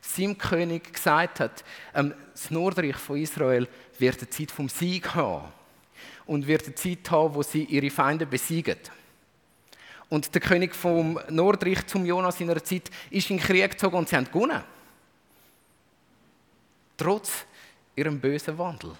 seinem 0.00 0.38
König 0.38 0.92
gesagt 0.92 1.40
hat, 1.40 1.64
ähm, 1.94 2.14
das 2.32 2.50
Nordreich 2.50 2.96
von 2.96 3.16
Israel 3.16 3.68
wird 3.98 4.18
eine 4.18 4.30
Zeit 4.30 4.50
vom 4.50 4.68
Sieg 4.68 5.14
haben 5.14 5.52
und 6.26 6.46
wird 6.46 6.64
eine 6.64 6.74
Zeit 6.74 7.10
haben, 7.10 7.34
wo 7.34 7.42
sie 7.42 7.64
ihre 7.64 7.90
Feinde 7.90 8.26
besiegen. 8.26 8.78
Und 10.08 10.32
der 10.34 10.40
König 10.40 10.74
vom 10.74 11.18
Nordreich 11.30 11.86
zum 11.86 12.04
Jonas 12.04 12.40
in 12.40 12.50
einer 12.50 12.62
Zeit 12.62 12.90
ist 13.10 13.30
in 13.30 13.38
den 13.38 13.44
Krieg 13.44 13.70
gezogen 13.72 13.96
und 13.96 14.08
sie 14.08 14.16
haben 14.16 14.26
gewonnen. 14.26 14.62
Trotz 16.96 17.44
ihrem 17.96 18.20
bösen 18.20 18.58
Wandel. 18.58 18.90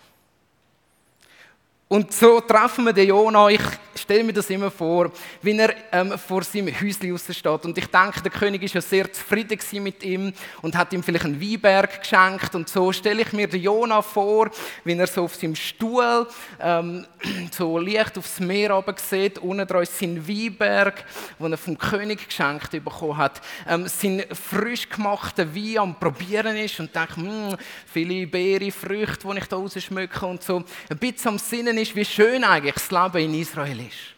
Und 1.88 2.12
so 2.12 2.40
treffen 2.40 2.84
wir 2.84 2.92
den 2.92 3.06
Jona. 3.06 3.48
Ich 3.48 3.60
stelle 3.94 4.24
mir 4.24 4.32
das 4.32 4.50
immer 4.50 4.72
vor, 4.72 5.12
wie 5.40 5.56
er 5.56 5.72
ähm, 5.92 6.18
vor 6.18 6.42
seinem 6.42 6.74
Häuschen 6.74 7.16
steht. 7.16 7.64
Und 7.64 7.78
ich 7.78 7.86
denke, 7.86 8.22
der 8.22 8.32
König 8.32 8.64
ist 8.64 8.74
ja 8.74 8.80
sehr 8.80 9.12
zufrieden 9.12 9.56
mit 9.84 10.02
ihm 10.02 10.32
und 10.62 10.76
hat 10.76 10.92
ihm 10.92 11.02
vielleicht 11.04 11.26
einen 11.26 11.40
Weinberg 11.40 12.00
geschenkt. 12.00 12.56
Und 12.56 12.68
so 12.68 12.90
stelle 12.92 13.22
ich 13.22 13.32
mir 13.32 13.46
den 13.46 13.62
Jona 13.62 14.02
vor, 14.02 14.50
wie 14.82 14.94
er 14.94 15.06
so 15.06 15.22
auf 15.24 15.36
seinem 15.36 15.54
Stuhl 15.54 16.26
ähm, 16.60 17.06
so 17.52 17.78
leicht 17.78 18.18
aufs 18.18 18.40
Meer 18.40 18.72
runter 18.72 18.96
sieht. 18.96 19.38
Unten 19.38 19.64
dran 19.64 19.82
ist 19.84 19.96
sein 19.96 20.26
Weinberg, 20.26 21.04
den 21.38 21.52
er 21.52 21.58
vom 21.58 21.78
König 21.78 22.26
geschenkt 22.26 22.72
bekommen 22.72 23.16
hat. 23.16 23.40
Ähm, 23.68 23.86
sein 23.86 24.24
frisch 24.32 24.88
gemachter 24.88 25.54
Wein 25.54 25.78
am 25.78 25.98
Probieren 26.00 26.56
ist 26.56 26.80
und 26.80 26.92
denkt, 26.92 27.16
hm, 27.16 27.56
viele 27.86 28.26
Beere, 28.26 28.72
Früchte, 28.72 29.28
die 29.28 29.38
ich 29.38 29.46
da 29.46 29.56
rausschmücke 29.56 30.26
und 30.26 30.42
so. 30.42 30.64
Ein 30.90 30.98
bisschen 30.98 31.28
am 31.28 31.38
Sinnen 31.38 31.75
ist, 31.78 31.94
wie 31.94 32.04
schön 32.04 32.44
eigentlich 32.44 32.74
das 32.74 32.90
Leben 32.90 33.18
in 33.18 33.40
Israel 33.40 33.80
ist. 33.80 34.14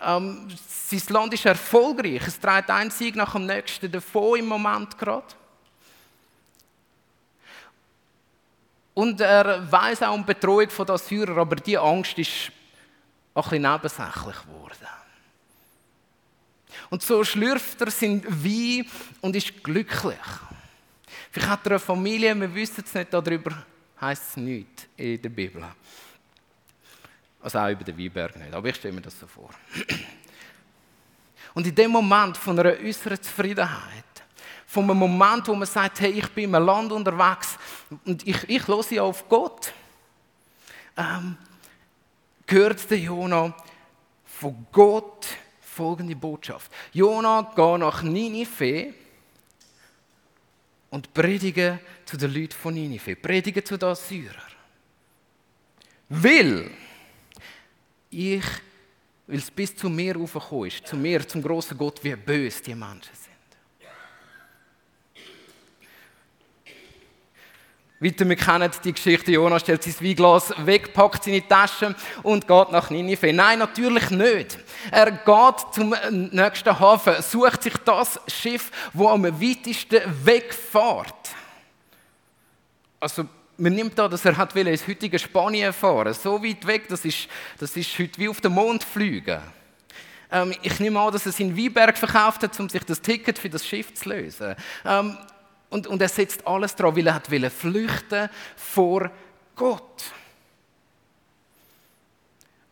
Ähm, 0.00 0.48
sein 0.68 1.02
Land 1.08 1.34
ist 1.34 1.46
erfolgreich. 1.46 2.22
Es 2.26 2.38
trägt 2.38 2.70
ein 2.70 2.90
Sieg 2.90 3.16
nach 3.16 3.32
dem 3.32 3.46
nächsten 3.46 3.90
davon 3.90 4.38
im 4.38 4.46
Moment 4.46 4.96
gerade. 4.98 5.34
Und 8.94 9.20
er 9.20 9.70
weiß 9.70 10.02
auch 10.04 10.14
um 10.14 10.20
die 10.20 10.32
Betreuung 10.32 10.68
der 10.68 10.94
Assyrer, 10.94 11.36
aber 11.36 11.56
die 11.56 11.76
Angst 11.76 12.18
ist 12.18 12.50
ein 13.34 13.42
bisschen 13.42 13.62
nebensächlich 13.62 14.42
geworden. 14.42 14.86
Und 16.88 17.02
so 17.02 17.22
schlürft 17.24 17.80
er 17.80 17.90
sein 17.90 18.24
Wein 18.24 18.86
und 19.20 19.36
ist 19.36 19.62
glücklich. 19.62 20.16
Vielleicht 21.30 21.50
hat 21.50 21.66
er 21.66 21.72
eine 21.72 21.78
Familie, 21.78 22.38
wir 22.40 22.54
wissen 22.54 22.84
es 22.86 22.94
nicht, 22.94 23.12
darüber 23.12 23.66
heißt 24.00 24.30
es 24.30 24.36
nichts 24.36 24.86
in 24.96 25.20
der 25.20 25.28
Bibel. 25.28 25.62
Also 27.46 27.60
auch 27.60 27.70
über 27.70 27.84
den 27.84 27.96
Weinberg 27.96 28.34
nicht, 28.34 28.52
aber 28.52 28.68
ich 28.68 28.74
stelle 28.74 28.92
mir 28.92 29.02
das 29.02 29.20
so 29.20 29.24
vor. 29.28 29.50
Und 31.54 31.64
in 31.64 31.72
dem 31.72 31.92
Moment 31.92 32.36
von 32.36 32.58
einer 32.58 32.70
äußeren 32.70 33.22
Zufriedenheit, 33.22 34.02
von 34.66 34.82
einem 34.82 34.98
Moment, 34.98 35.46
wo 35.46 35.54
man 35.54 35.68
sagt, 35.68 36.00
hey, 36.00 36.10
ich 36.10 36.28
bin 36.30 36.52
im 36.52 36.64
Land 36.64 36.90
unterwegs 36.90 37.56
und 38.04 38.26
ich, 38.26 38.50
ich 38.50 38.66
höre 38.66 39.00
auf 39.00 39.28
Gott, 39.28 39.72
ähm, 40.96 41.36
gehört 42.48 42.90
der 42.90 42.98
Jona 42.98 43.54
von 44.24 44.66
Gott 44.72 45.28
folgende 45.60 46.16
Botschaft. 46.16 46.72
Jona, 46.92 47.52
geh 47.54 47.78
nach 47.78 48.02
Ninive 48.02 48.92
und 50.90 51.14
predige 51.14 51.78
zu 52.06 52.16
den 52.16 52.34
Leuten 52.34 52.54
von 52.54 52.74
Ninive, 52.74 53.14
predige 53.14 53.62
zu 53.62 53.78
den 53.78 53.90
Assyrern. 53.90 54.42
Will 56.08 56.72
ich, 58.16 58.44
weil 59.26 59.38
es 59.38 59.50
bis 59.50 59.76
zu 59.76 59.88
mir 59.88 60.16
raufgekommen 60.16 60.68
ist, 60.68 60.86
zu 60.86 60.96
mir, 60.96 61.26
zum 61.26 61.42
großen 61.42 61.76
Gott, 61.76 62.02
wie 62.02 62.14
böse 62.16 62.62
die 62.62 62.74
Menschen 62.74 63.14
sind. 63.14 63.26
Weiter, 67.98 68.28
wir 68.28 68.36
kennen 68.36 68.70
die 68.84 68.92
Geschichte, 68.92 69.32
Jonas 69.32 69.62
stellt 69.62 69.82
sein 69.82 69.94
Weinglas 70.00 70.52
weg, 70.66 70.92
packt 70.92 71.24
seine 71.24 71.46
Tasche 71.48 71.94
und 72.22 72.46
geht 72.46 72.70
nach 72.70 72.90
Ninive. 72.90 73.32
Nein, 73.32 73.58
natürlich 73.58 74.10
nicht. 74.10 74.58
Er 74.90 75.10
geht 75.10 75.74
zum 75.74 75.94
nächsten 76.30 76.78
Hafen, 76.78 77.22
sucht 77.22 77.62
sich 77.62 77.76
das 77.78 78.20
Schiff, 78.28 78.70
wo 78.92 79.08
am 79.08 79.24
weitesten 79.24 80.02
wegfährt. 80.26 81.30
Also 83.00 83.24
man 83.58 83.74
nimmt 83.74 83.98
da, 83.98 84.08
dass 84.08 84.24
er 84.24 84.36
hat 84.36 84.54
ins 84.54 84.86
heutige 84.86 85.18
Spanien 85.18 85.72
fahren 85.72 86.12
So 86.14 86.42
weit 86.42 86.66
weg, 86.66 86.88
das 86.88 87.04
ist, 87.04 87.28
das 87.58 87.76
ist 87.76 87.98
heute 87.98 88.18
wie 88.18 88.28
auf 88.28 88.40
den 88.40 88.52
Mond 88.52 88.84
fliegen. 88.84 89.40
Ähm, 90.30 90.54
ich 90.62 90.78
nehme 90.80 91.00
an, 91.00 91.12
dass 91.12 91.26
er 91.26 91.32
seinen 91.32 91.56
Weinberg 91.56 91.96
verkauft 91.96 92.42
hat, 92.42 92.58
um 92.60 92.68
sich 92.68 92.84
das 92.84 93.00
Ticket 93.00 93.38
für 93.38 93.48
das 93.48 93.66
Schiff 93.66 93.94
zu 93.94 94.08
lösen. 94.08 94.54
Ähm, 94.84 95.16
und, 95.70 95.86
und 95.86 96.00
er 96.02 96.08
setzt 96.08 96.46
alles 96.46 96.74
daran, 96.74 96.96
weil 96.96 97.06
er 97.06 97.14
hat 97.14 97.26
flüchten 97.26 98.28
vor 98.56 99.10
Gott. 99.54 100.04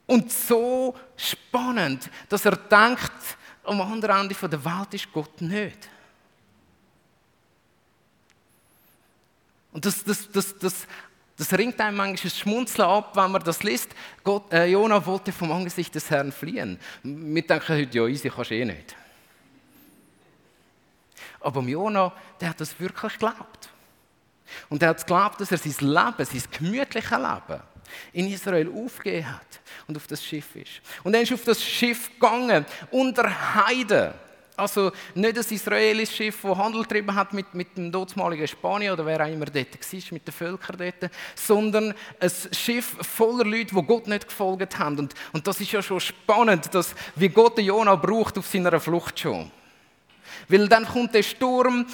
Und 0.07 0.31
so 0.31 0.95
spannend, 1.17 2.11
dass 2.29 2.45
er 2.45 2.57
denkt, 2.57 3.13
am 3.65 3.81
anderen 3.81 4.21
Ende 4.21 4.49
der 4.49 4.65
Welt 4.65 4.93
ist 4.93 5.11
Gott 5.13 5.41
nicht. 5.41 5.89
Und 9.75 9.85
das, 9.85 10.05
das, 10.05 10.31
das, 10.31 10.57
das, 10.57 10.87
das 11.37 11.53
ringt 11.53 11.81
einem 11.81 11.97
manchmal 11.97 12.31
ein 12.33 12.37
Schmunzeln 12.37 12.89
ab, 12.89 13.17
wenn 13.17 13.33
man 13.33 13.43
das 13.43 13.65
liest. 13.65 13.91
Gott, 14.23 14.53
äh, 14.53 14.67
Jona 14.67 15.05
wollte 15.05 15.33
vom 15.33 15.51
Angesicht 15.51 15.93
des 15.95 16.09
Herrn 16.09 16.31
fliehen. 16.31 16.79
Wir 17.03 17.43
denken 17.45 17.77
heute, 17.77 17.99
ja, 17.99 18.07
easy 18.07 18.31
kannst 18.31 18.51
du 18.53 18.55
eh 18.55 18.65
nicht. 18.65 18.95
Aber 21.41 21.61
Jona, 21.63 22.13
der 22.41 22.51
hat 22.51 22.61
das 22.61 22.79
wirklich 22.79 23.15
geglaubt. 23.15 23.69
Und 24.69 24.81
er 24.81 24.91
hat 24.91 25.01
geglaubt, 25.01 25.41
dass 25.41 25.51
er 25.51 25.59
sein 25.59 25.75
Leben, 25.81 26.25
sein 26.25 26.43
gemütliches 26.57 27.11
Leben 27.11 27.61
in 28.13 28.29
Israel 28.29 28.73
aufgegeben 28.73 29.29
hat 29.29 29.61
und 29.89 29.97
auf 29.97 30.07
das 30.07 30.25
Schiff 30.25 30.55
ist. 30.55 30.81
Und 31.03 31.15
er 31.15 31.23
ist 31.23 31.33
auf 31.33 31.45
das 31.45 31.63
Schiff 31.63 32.11
gegangen, 32.13 32.65
unter 32.93 33.57
Heiden. 33.57 34.15
Also 34.57 34.93
nicht 35.15 35.37
ein 35.37 35.45
israelisches 35.55 36.17
Schiff, 36.17 36.43
das 36.43 36.57
Handel 36.57 36.83
getrieben 36.83 37.13
hat 37.15 37.33
mit, 37.33 37.53
mit 37.55 37.77
dem 37.77 37.91
dortmaligen 37.91 38.47
Spanien 38.47 38.93
oder 38.93 39.05
wer 39.05 39.21
auch 39.21 39.29
immer 39.29 39.47
dort 39.47 39.75
war, 39.75 40.01
mit 40.11 40.27
den 40.29 40.33
Völkern 40.33 40.77
dort, 40.79 41.11
sondern 41.35 41.95
ein 42.21 42.31
Schiff 42.53 42.97
voller 43.01 43.45
Leute, 43.45 43.75
die 43.75 43.83
Gott 43.83 44.07
nicht 44.07 44.29
gefolgt 44.29 44.79
haben. 44.79 44.99
Und, 45.01 45.15
und 45.33 45.47
das 45.47 45.61
ist 45.61 45.73
ja 45.73 45.83
schon 45.83 45.99
spannend, 45.99 46.73
dass, 46.73 46.95
wie 47.17 47.29
Gott 47.29 47.59
den 47.59 47.65
Jonah 47.65 47.97
braucht 47.97 48.39
auf 48.39 48.47
seiner 48.47 48.79
Flucht 48.79 49.19
schon. 49.19 49.51
Weil 50.49 50.69
dann 50.69 50.87
kommt 50.87 51.15
der 51.15 51.25
Sturm, 51.25 51.87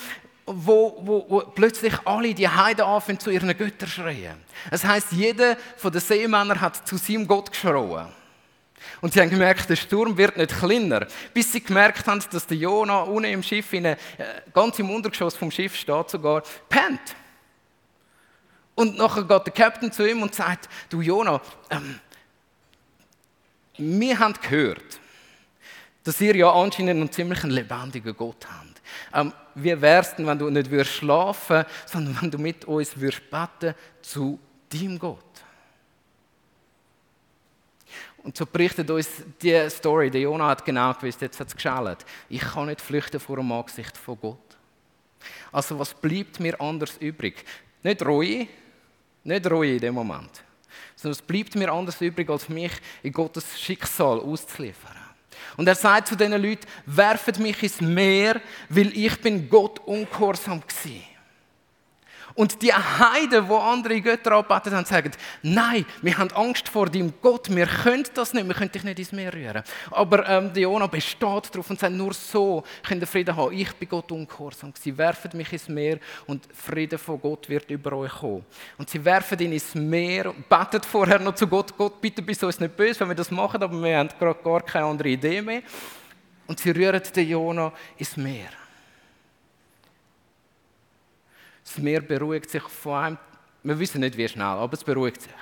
wo, 0.44 0.98
wo, 1.00 1.26
wo, 1.28 1.40
plötzlich 1.40 1.94
alle 2.04 2.34
die 2.34 2.48
Heiden 2.48 2.84
anfangen 2.84 3.20
zu 3.20 3.30
ihren 3.30 3.56
Göttern 3.56 3.88
schreien. 3.88 4.36
Das 4.70 4.84
heißt, 4.84 5.12
jeder 5.12 5.56
von 5.76 5.92
den 5.92 6.00
Seemännern 6.00 6.60
hat 6.60 6.86
zu 6.86 6.98
seinem 6.98 7.26
Gott 7.26 7.52
geschrien. 7.52 8.08
Und 9.00 9.12
sie 9.12 9.20
haben 9.20 9.30
gemerkt, 9.30 9.68
der 9.68 9.76
Sturm 9.76 10.16
wird 10.16 10.36
nicht 10.36 10.56
kleiner. 10.58 11.06
Bis 11.32 11.52
sie 11.52 11.62
gemerkt 11.62 12.06
haben, 12.06 12.22
dass 12.30 12.46
der 12.46 12.56
Jona 12.56 13.02
unten 13.02 13.30
im 13.30 13.42
Schiff, 13.42 13.72
in 13.72 13.84
äh, 13.84 13.96
ganz 14.52 14.78
im 14.78 14.90
Untergeschoss 14.90 15.36
vom 15.36 15.50
Schiff 15.50 15.76
steht 15.76 16.10
sogar, 16.10 16.42
pennt. 16.68 17.14
Und 18.74 18.96
nachher 18.96 19.24
geht 19.24 19.46
der 19.46 19.52
Captain 19.52 19.92
zu 19.92 20.08
ihm 20.08 20.22
und 20.22 20.34
sagt, 20.34 20.68
du 20.88 21.00
Jona, 21.00 21.40
ähm, 21.70 22.00
wir 23.76 24.18
haben 24.18 24.34
gehört, 24.40 25.00
dass 26.04 26.20
ihr 26.20 26.34
ja 26.36 26.50
anscheinend 26.50 26.96
einen 26.96 27.12
ziemlich 27.12 27.42
lebendigen 27.42 28.16
Gott 28.16 28.46
habt. 28.46 28.80
Ähm, 29.12 29.32
wie 29.54 29.80
wär's 29.80 30.14
denn, 30.16 30.26
wenn 30.26 30.38
du 30.38 30.48
nicht 30.50 30.70
würdest 30.70 30.92
schlafen, 30.92 31.64
sondern 31.86 32.18
wenn 32.20 32.30
du 32.30 32.38
mit 32.38 32.64
uns 32.64 32.98
würdest 32.98 33.22
beten 33.30 33.74
zu 34.02 34.38
deinem 34.72 34.98
Gott? 34.98 35.24
Und 38.22 38.36
so 38.36 38.44
berichtet 38.44 38.90
uns 38.90 39.08
die 39.40 39.68
Story. 39.70 40.10
Der 40.10 40.20
Jonah 40.22 40.48
hat 40.48 40.64
genau 40.64 40.92
gewusst, 40.94 41.20
jetzt 41.22 41.40
hat 41.40 41.48
es 41.48 41.54
geschält. 41.54 42.04
Ich 42.28 42.42
kann 42.42 42.66
nicht 42.66 42.80
flüchten 42.80 43.18
vor 43.18 43.36
dem 43.36 43.50
Angesicht 43.50 43.96
von 43.96 44.18
Gott. 44.20 44.58
Also 45.52 45.78
was 45.78 45.94
bleibt 45.94 46.38
mir 46.40 46.60
anders 46.60 46.96
übrig? 46.98 47.44
Nicht 47.82 48.04
Reue, 48.04 48.46
nicht 49.24 49.50
Reue 49.50 49.74
in 49.74 49.80
dem 49.80 49.94
Moment. 49.94 50.30
Sondern 50.96 51.18
es 51.18 51.22
bleibt 51.22 51.54
mir 51.54 51.72
anders 51.72 52.00
übrig, 52.00 52.28
als 52.28 52.48
mich 52.48 52.72
in 53.02 53.12
Gottes 53.12 53.58
Schicksal 53.58 54.20
auszuliefern. 54.20 54.96
Und 55.56 55.66
er 55.66 55.74
sagt 55.74 56.08
zu 56.08 56.16
diesen 56.16 56.40
Leuten, 56.40 56.66
werfet 56.86 57.38
mich 57.38 57.62
ins 57.62 57.80
Meer, 57.80 58.40
weil 58.68 58.96
ich 58.96 59.20
bin 59.20 59.48
Gott 59.48 59.78
ungehorsam 59.80 60.60
gewesen. 60.60 61.02
Und 62.34 62.62
die 62.62 62.72
Heiden, 62.72 63.48
die 63.48 63.54
andere 63.54 64.00
Götter 64.00 64.32
anbeten 64.32 64.74
haben, 64.74 64.84
sagen, 64.84 65.10
nein, 65.42 65.84
wir 66.02 66.16
haben 66.16 66.30
Angst 66.32 66.68
vor 66.68 66.86
deinem 66.88 67.12
Gott, 67.20 67.54
wir 67.54 67.66
können 67.66 68.04
das 68.14 68.32
nicht, 68.32 68.46
wir 68.46 68.54
können 68.54 68.72
dich 68.72 68.84
nicht 68.84 68.98
ins 68.98 69.12
Meer 69.12 69.32
rühren. 69.32 69.62
Aber 69.90 70.28
ähm, 70.28 70.52
Jona 70.54 70.86
besteht 70.86 71.20
darauf 71.22 71.70
und 71.70 71.78
sagt, 71.78 71.92
nur 71.92 72.14
so 72.14 72.62
könnt 72.86 73.02
ihr 73.02 73.06
Frieden 73.06 73.36
haben. 73.36 73.52
Ich 73.52 73.72
bin 73.74 73.88
Gott 73.88 74.10
ungehorsam. 74.12 74.72
Sie 74.80 74.96
werfen 74.96 75.30
mich 75.34 75.52
ins 75.52 75.68
Meer 75.68 75.98
und 76.26 76.48
Frieden 76.54 76.98
von 76.98 77.20
Gott 77.20 77.48
wird 77.48 77.70
über 77.70 77.92
euch 77.94 78.12
kommen. 78.12 78.44
Und 78.78 78.88
sie 78.88 79.04
werfen 79.04 79.38
ihn 79.40 79.52
ins 79.52 79.74
Meer 79.74 80.26
und 80.26 80.48
beten 80.48 80.82
vorher 80.82 81.18
noch 81.18 81.34
zu 81.34 81.46
Gott, 81.46 81.76
Gott, 81.76 82.00
bitte 82.00 82.22
bist 82.22 82.42
du 82.42 82.46
uns 82.46 82.60
nicht 82.60 82.76
böse, 82.76 83.00
wenn 83.00 83.08
wir 83.08 83.14
das 83.14 83.30
machen, 83.30 83.62
aber 83.62 83.82
wir 83.82 83.98
haben 83.98 84.08
gerade 84.18 84.42
gar 84.42 84.62
keine 84.62 84.86
andere 84.86 85.08
Idee 85.08 85.42
mehr. 85.42 85.62
Und 86.46 86.58
sie 86.58 86.70
rühren 86.70 87.02
den 87.14 87.28
Jona 87.28 87.72
ins 87.96 88.16
Meer. 88.16 88.59
Das 91.70 91.78
Meer 91.78 92.00
beruhigt 92.00 92.50
sich 92.50 92.62
von 92.62 92.94
einem. 92.94 93.18
Wir 93.62 93.78
wissen 93.78 94.00
nicht, 94.00 94.16
wie 94.16 94.28
schnell, 94.28 94.44
aber 94.44 94.74
es 94.74 94.82
beruhigt 94.82 95.22
sich. 95.22 95.32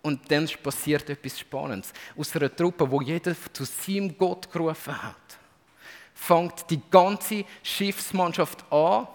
Und 0.00 0.30
dann 0.30 0.48
passiert 0.62 1.10
etwas 1.10 1.38
Spannendes. 1.38 1.92
Aus 2.16 2.34
einer 2.34 2.54
Truppe, 2.54 2.90
wo 2.90 3.02
jeder 3.02 3.34
zu 3.52 3.64
seinem 3.64 4.16
Gott 4.16 4.50
gerufen 4.50 5.02
hat, 5.02 5.38
fängt 6.14 6.70
die 6.70 6.80
ganze 6.90 7.44
Schiffsmannschaft 7.62 8.64
an, 8.72 9.08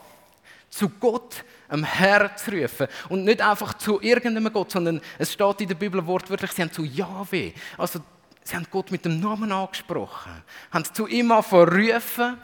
zu 0.70 0.90
Gott, 0.90 1.44
am 1.68 1.84
Herr 1.84 2.36
zu 2.36 2.52
rufen. 2.52 2.88
Und 3.10 3.24
nicht 3.24 3.42
einfach 3.42 3.74
zu 3.76 4.00
irgendeinem 4.00 4.54
Gott, 4.54 4.72
sondern 4.72 5.02
es 5.18 5.34
steht 5.34 5.62
in 5.62 5.70
der 5.70 5.76
Bibel 5.76 6.06
wortwörtlich, 6.06 6.52
sie 6.52 6.62
haben 6.62 6.72
zu 6.72 6.84
Yahweh. 6.84 7.54
Also, 7.78 8.00
sie 8.44 8.56
haben 8.56 8.68
Gott 8.70 8.92
mit 8.92 9.06
dem 9.06 9.20
Namen 9.20 9.52
angesprochen, 9.52 10.44
haben 10.70 10.86
zu 10.86 11.08
ihm 11.08 11.32
rufen. 11.32 12.38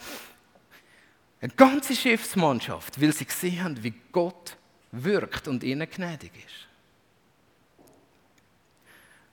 Eine 1.40 1.54
ganze 1.54 1.96
Schiffsmannschaft, 1.96 3.00
weil 3.02 3.14
sie 3.14 3.26
gesehen 3.26 3.64
haben, 3.64 3.84
wie 3.84 3.94
Gott 4.12 4.58
wirkt 4.92 5.48
und 5.48 5.64
ihnen 5.64 5.88
gnädig 5.90 6.32
ist. 6.36 6.68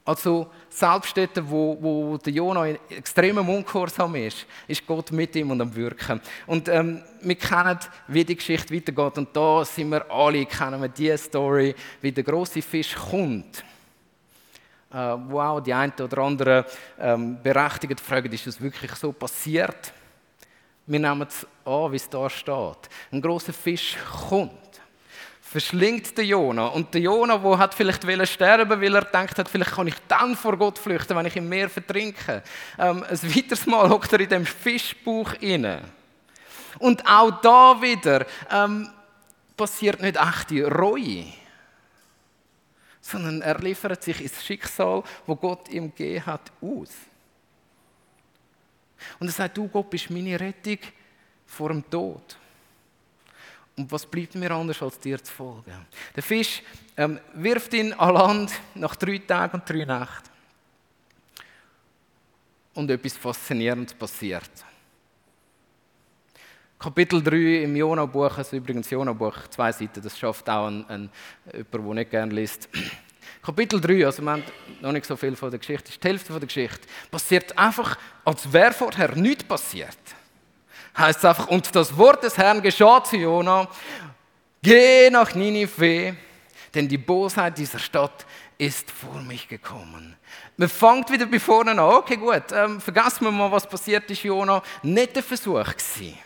Also 0.06 0.50
selbst 0.68 1.16
dort, 1.16 1.50
wo, 1.50 1.78
wo 1.80 2.18
der 2.18 2.32
Jonah 2.34 2.66
in 2.66 2.78
extremem 2.90 3.48
Ungehorsam 3.48 4.14
ist, 4.16 4.44
ist 4.68 4.86
Gott 4.86 5.10
mit 5.12 5.34
ihm 5.34 5.50
und 5.50 5.62
am 5.62 5.74
Wirken. 5.74 6.20
Und 6.46 6.68
ähm, 6.68 7.00
wir 7.22 7.36
kennen, 7.36 7.78
wie 8.08 8.22
die 8.22 8.36
Geschichte 8.36 8.74
weitergeht. 8.74 9.16
Und 9.16 9.34
da 9.34 9.64
sind 9.64 9.88
wir 9.88 10.10
alle, 10.10 10.44
kennen 10.44 10.82
wir 10.82 10.88
diese 10.88 11.16
Story, 11.16 11.74
wie 12.02 12.12
der 12.12 12.22
große 12.22 12.60
Fisch 12.60 12.94
kommt. 12.94 13.64
Äh, 14.92 14.96
wo 15.26 15.40
auch 15.40 15.60
die 15.60 15.72
einen 15.72 15.94
oder 15.98 16.18
anderen 16.18 16.64
ähm, 17.00 17.42
berechtigt 17.42 17.98
fragen, 17.98 18.30
ist 18.30 18.46
das 18.46 18.60
wirklich 18.60 18.94
so 18.96 19.10
passiert? 19.10 19.94
Wir 20.86 21.00
nehmen 21.00 21.26
es 21.28 21.46
an, 21.64 21.92
wie 21.92 21.96
es 21.96 22.08
da 22.08 22.28
steht. 22.28 22.88
Ein 23.10 23.22
großer 23.22 23.52
Fisch 23.52 23.96
kommt 24.28 24.64
verschlingt 25.54 26.18
den 26.18 26.26
Jona. 26.26 26.66
Und 26.66 26.92
der 26.94 27.02
Jona, 27.02 27.38
der 27.38 27.58
hat 27.58 27.74
vielleicht 27.74 28.02
sterben 28.32 28.80
weil 28.80 28.92
er 28.96 29.04
denkt 29.04 29.38
hat, 29.38 29.48
vielleicht 29.48 29.70
kann 29.70 29.86
ich 29.86 29.94
dann 30.08 30.34
vor 30.34 30.56
Gott 30.56 30.80
flüchten, 30.80 31.16
wenn 31.16 31.26
ich 31.26 31.36
im 31.36 31.48
Meer 31.48 31.70
vertrinke. 31.70 32.42
Ähm, 32.76 33.04
ein 33.08 33.22
weiteres 33.36 33.64
Mal 33.64 33.88
hockt 33.88 34.12
er 34.14 34.18
in 34.18 34.28
dem 34.28 34.46
Fischbuch 34.46 35.32
inne. 35.34 35.82
Und 36.80 37.06
auch 37.06 37.40
da 37.40 37.80
wieder 37.80 38.26
ähm, 38.50 38.90
passiert 39.56 40.02
nicht 40.02 40.16
echte 40.16 40.66
Reue, 40.66 41.26
sondern 43.00 43.40
er 43.40 43.60
liefert 43.60 44.02
sich 44.02 44.22
ins 44.22 44.44
Schicksal, 44.44 45.04
wo 45.24 45.36
Gott 45.36 45.68
ihm 45.68 45.94
gegeben 45.94 46.26
hat, 46.26 46.50
aus. 46.60 46.90
Und 49.18 49.28
er 49.28 49.32
sagt, 49.32 49.56
du 49.56 49.68
Gott 49.68 49.90
bist 49.90 50.10
meine 50.10 50.38
Rettung 50.38 50.78
vor 51.46 51.68
dem 51.68 51.88
Tod. 51.88 52.36
Und 53.76 53.90
was 53.90 54.06
bleibt 54.06 54.34
mir 54.36 54.50
anders, 54.52 54.80
als 54.82 54.98
dir 54.98 55.22
zu 55.22 55.32
folgen? 55.32 55.86
Der 56.14 56.22
Fisch 56.22 56.62
ähm, 56.96 57.18
wirft 57.34 57.74
ihn 57.74 57.92
an 57.94 58.14
Land 58.14 58.52
nach 58.74 58.94
drei 58.94 59.18
Tagen 59.18 59.58
und 59.58 59.68
drei 59.68 59.84
Nächten. 59.84 60.30
Und 62.74 62.90
etwas 62.90 63.16
Faszinierendes 63.16 63.94
passiert. 63.94 64.50
Kapitel 66.78 67.22
3 67.22 67.62
im 67.62 67.76
Jona-Buch, 67.76 68.36
also 68.36 68.56
übrigens 68.56 68.90
Jona-Buch, 68.90 69.48
zwei 69.48 69.72
Seiten, 69.72 70.02
das 70.02 70.18
schafft 70.18 70.50
auch 70.50 70.66
ein, 70.66 70.84
ein, 70.88 71.10
jemand, 71.52 71.72
der 71.72 71.94
nicht 71.94 72.10
gerne 72.10 72.34
liest. 72.34 72.68
Kapitel 73.42 73.80
3, 73.80 74.06
also 74.06 74.22
wir 74.22 74.30
haben 74.30 74.44
noch 74.80 74.92
nicht 74.92 75.06
so 75.06 75.16
viel 75.16 75.36
von 75.36 75.50
der 75.50 75.58
Geschichte, 75.58 75.90
ist 75.90 76.02
die 76.02 76.08
Hälfte 76.08 76.32
von 76.32 76.40
der 76.40 76.46
Geschichte, 76.46 76.80
passiert 77.10 77.56
einfach, 77.58 77.98
als 78.24 78.52
wäre 78.52 78.72
vorher 78.72 79.14
nichts 79.14 79.44
passiert 79.44 79.98
heißt 80.96 81.18
es 81.18 81.24
einfach, 81.24 81.48
und 81.48 81.74
das 81.74 81.96
Wort 81.96 82.22
des 82.22 82.38
Herrn 82.38 82.62
geschah 82.62 83.02
zu 83.02 83.16
Jona, 83.16 83.68
geh 84.62 85.10
nach 85.10 85.34
Ninive, 85.34 86.16
denn 86.74 86.88
die 86.88 86.98
Bosheit 86.98 87.58
dieser 87.58 87.78
Stadt 87.78 88.26
ist 88.56 88.90
vor 88.90 89.20
mich 89.22 89.48
gekommen. 89.48 90.16
Man 90.56 90.68
fängt 90.68 91.10
wieder 91.10 91.26
bei 91.26 91.40
vorne 91.40 91.72
an. 91.72 91.80
Okay, 91.80 92.16
gut, 92.16 92.44
ähm, 92.52 92.80
vergessen 92.80 93.24
wir 93.24 93.32
mal, 93.32 93.50
was 93.50 93.68
passiert 93.68 94.08
ist, 94.10 94.22
Jona. 94.22 94.62
Nicht 94.82 95.16
der 95.16 95.22
Versuch 95.22 95.64
gewesen. 95.64 96.18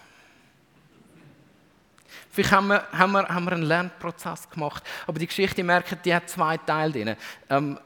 Vielleicht 2.38 2.52
haben 2.52 2.68
wir, 2.68 2.84
haben, 2.92 3.10
wir, 3.10 3.28
haben 3.28 3.44
wir 3.46 3.52
einen 3.52 3.64
Lernprozess 3.64 4.48
gemacht. 4.48 4.84
Aber 5.08 5.18
die 5.18 5.26
Geschichte, 5.26 5.64
merkt, 5.64 6.04
die 6.04 6.14
hat 6.14 6.30
zwei 6.30 6.56
Teile 6.56 6.92
drin. 6.92 7.16
Ähm, 7.50 7.76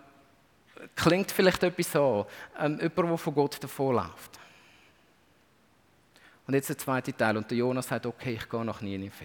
klingt 0.95 1.33
vielleicht 1.33 1.63
etwas 1.63 1.97
an. 1.97 2.27
Ähm, 2.61 2.79
jemand, 2.79 2.99
der 2.99 3.17
von 3.17 3.35
Gott 3.35 3.65
davonläuft. 3.65 4.39
Und 6.47 6.53
jetzt 6.53 6.69
der 6.69 6.77
zweite 6.77 7.17
Teil. 7.17 7.39
Und 7.39 7.51
der 7.51 7.57
Jonas 7.57 7.89
sagt, 7.89 8.05
okay, 8.05 8.35
ich 8.35 8.47
gehe 8.47 8.63
nach 8.63 8.83
Ninive. 8.83 9.25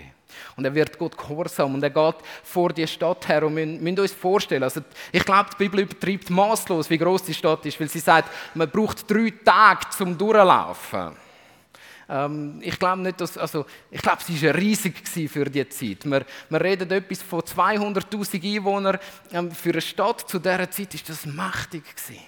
Und 0.55 0.63
er 0.63 0.73
wird 0.73 0.97
Gott 0.97 1.17
gehorsam 1.17 1.75
und 1.75 1.83
er 1.83 1.89
geht 1.89 2.15
vor 2.41 2.69
die 2.69 2.87
Stadt 2.87 3.27
her. 3.27 3.43
Und 3.43 3.57
wir 3.57 3.65
müssen 3.65 3.99
uns 3.99 4.13
vorstellen, 4.13 4.63
also 4.63 4.79
ich 5.11 5.25
glaube, 5.25 5.49
die 5.51 5.57
Bibel 5.57 5.81
übertreibt 5.81 6.29
maßlos, 6.29 6.89
wie 6.89 6.97
groß 6.97 7.23
die 7.23 7.33
Stadt 7.33 7.65
ist, 7.65 7.77
weil 7.81 7.89
sie 7.89 7.99
sagt, 7.99 8.29
man 8.53 8.69
braucht 8.69 9.11
drei 9.11 9.33
Tage 9.43 9.89
zum 9.89 10.17
Durchlaufen. 10.17 11.26
Ähm, 12.09 12.59
ich 12.61 12.77
glaube 12.79 13.01
nicht, 13.01 13.19
dass, 13.19 13.37
also 13.37 13.65
ich 13.91 14.01
glaube, 14.01 14.23
sie 14.23 14.41
war 14.41 14.55
riesig 14.55 15.07
für 15.07 15.45
die 15.45 15.67
Zeit. 15.69 16.05
Wir, 16.05 16.25
wir 16.49 16.61
reden 16.61 16.89
etwas 16.91 17.21
von 17.21 17.41
200.000 17.41 18.55
Einwohnern. 18.55 18.97
Ähm, 19.31 19.51
für 19.51 19.71
eine 19.71 19.81
Stadt 19.81 20.29
zu 20.29 20.39
dieser 20.39 20.69
Zeit 20.71 20.93
ist 20.93 21.09
das 21.09 21.25
mächtig 21.25 21.83
gewesen. 21.95 22.21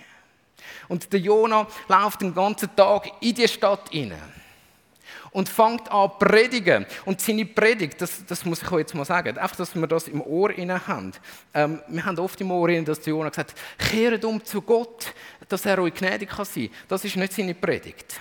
Und 0.88 1.12
der 1.13 1.20
Jonah 1.20 1.68
läuft 1.88 2.22
den 2.22 2.34
ganzen 2.34 2.76
Tag 2.76 3.12
in 3.22 3.36
die 3.36 3.48
Stadt 3.48 3.89
hinein 3.89 4.39
und 5.32 5.48
fängt 5.48 5.89
an 5.92 6.10
zu 6.10 6.18
predigen. 6.18 6.86
Und 7.06 7.22
seine 7.22 7.46
Predigt, 7.46 8.02
das, 8.02 8.26
das 8.26 8.46
muss 8.46 8.62
ich 8.62 8.72
euch 8.72 8.80
jetzt 8.80 8.96
mal 8.96 9.06
sagen, 9.06 9.38
einfach, 9.38 9.56
dass 9.56 9.76
wir 9.76 9.88
das 9.88 10.08
im 10.08 10.22
Ohr 10.22 10.52
inne 10.52 10.86
haben. 10.88 11.12
Ähm, 11.54 11.82
wir 11.88 12.06
haben 12.06 12.18
oft 12.20 12.39
im 12.42 12.52
Ohr 12.52 12.70
inne, 12.70 12.84
dass 12.84 13.06
Jonah 13.06 13.30
gesagt 13.30 13.52
hat, 13.52 13.89
kehret 13.89 14.26
um 14.26 14.44
zu 14.44 14.62
Gott, 14.62 15.13
dass 15.48 15.65
er 15.65 15.80
euch 15.80 15.94
gnädig 15.94 16.30
kann 16.30 16.46
sein. 16.46 16.70
Das 16.88 17.06
ist 17.06 17.15
nicht 17.15 17.34
seine 17.34 17.54
Predigt. 17.54 18.20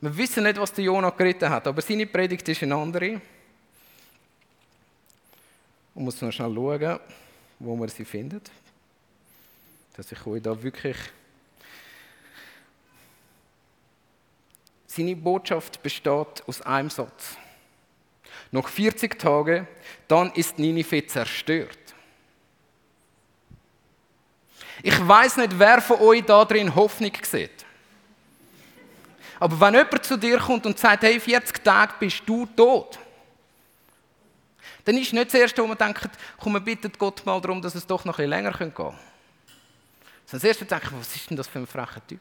Wir 0.00 0.16
wissen 0.16 0.44
nicht, 0.44 0.58
was 0.58 0.72
der 0.72 0.84
Jonah 0.84 1.10
geritten 1.10 1.50
hat, 1.50 1.66
aber 1.66 1.82
seine 1.82 2.06
Predigt 2.06 2.48
ist 2.48 2.62
eine 2.62 2.74
andere. 2.74 3.20
Man 5.94 6.04
muss 6.04 6.20
noch 6.22 6.32
schnell 6.32 6.54
schauen, 6.54 7.00
wo 7.58 7.76
man 7.76 7.88
sie 7.88 8.04
findet. 8.04 8.50
Dass 9.96 10.10
ich 10.10 10.26
euch 10.26 10.40
da 10.40 10.62
wirklich 10.62 10.96
Seine 14.92 15.14
Botschaft 15.14 15.80
besteht 15.84 16.42
aus 16.48 16.62
einem 16.62 16.90
Satz. 16.90 17.36
Noch 18.50 18.66
40 18.66 19.16
Tage, 19.20 19.68
dann 20.08 20.32
ist 20.32 20.58
Ninive 20.58 21.06
zerstört. 21.06 21.78
Ich 24.82 25.08
weiß 25.08 25.36
nicht, 25.36 25.56
wer 25.60 25.80
von 25.80 26.00
euch 26.00 26.24
da 26.24 26.44
drin 26.44 26.74
Hoffnung 26.74 27.12
sieht. 27.22 27.64
Aber 29.40 29.58
wenn 29.58 29.74
jemand 29.74 30.04
zu 30.04 30.18
dir 30.18 30.38
kommt 30.38 30.66
und 30.66 30.78
sagt, 30.78 31.02
hey, 31.02 31.18
40 31.18 31.64
Tage 31.64 31.94
bist 31.98 32.22
du 32.26 32.44
tot, 32.44 32.98
dann 34.84 34.96
ist 34.98 35.12
nicht 35.12 35.26
das 35.26 35.34
Erste, 35.34 35.62
wo 35.62 35.66
man 35.66 35.78
denkt, 35.78 36.08
komm, 36.38 36.52
wir 36.52 36.60
bitten 36.60 36.92
Gott 36.98 37.24
mal 37.24 37.40
darum, 37.40 37.60
dass 37.60 37.74
es 37.74 37.86
doch 37.86 38.04
noch 38.04 38.16
bisschen 38.16 38.30
länger 38.30 38.52
gehen 38.52 38.74
kann. 38.74 38.94
Sondern 40.26 40.42
das 40.42 40.44
Erste 40.44 40.64
denke 40.66 40.86
ich, 40.86 40.92
was 40.92 41.16
ist 41.16 41.30
denn 41.30 41.36
das 41.36 41.48
für 41.48 41.58
ein 41.58 41.66
frecher 41.66 42.06
Typ? 42.06 42.20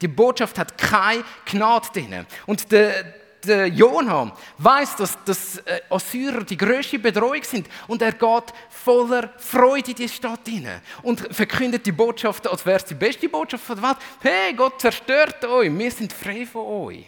Die 0.00 0.08
Botschaft 0.08 0.58
hat 0.58 0.78
keine 0.78 1.24
Gnade 1.44 1.88
drin. 1.92 2.26
Und 2.46 2.70
der, 2.70 3.14
der 3.44 3.66
Jonah 3.68 4.32
weiß, 4.58 4.96
dass, 4.96 5.24
dass 5.24 5.58
äh, 5.58 5.80
Assyrer 5.90 6.44
die 6.44 6.56
größte 6.56 6.98
Bedrohung 6.98 7.42
sind 7.42 7.68
und 7.86 8.02
er 8.02 8.12
geht 8.12 8.52
voller 8.68 9.32
Freude 9.38 9.90
in 9.90 9.96
die 9.96 10.08
Stadt 10.08 10.46
hinein 10.46 10.80
und 11.02 11.20
verkündet 11.34 11.86
die 11.86 11.92
Botschaft, 11.92 12.46
als 12.48 12.64
wäre 12.66 12.78
es 12.78 12.84
die 12.84 12.94
beste 12.94 13.28
Botschaft 13.28 13.68
der 13.68 13.82
Welt. 13.82 13.96
Hey, 14.20 14.52
Gott 14.54 14.80
zerstört 14.80 15.44
euch, 15.44 15.76
wir 15.76 15.90
sind 15.90 16.12
frei 16.12 16.46
von 16.46 16.66
euch. 16.66 17.06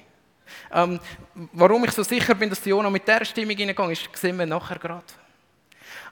Ähm, 0.73 1.01
warum 1.53 1.85
ich 1.85 1.93
so 1.93 2.03
sicher 2.03 2.35
bin, 2.35 2.51
dass 2.51 2.65
Jonah 2.65 2.91
mit 2.91 3.07
der 3.07 3.25
Stimmung 3.25 3.57
hineingegangen 3.57 3.93
ist, 3.93 4.09
sehen 4.15 4.39
wir 4.39 4.47
nachher 4.47 4.79
gerade. 4.79 5.05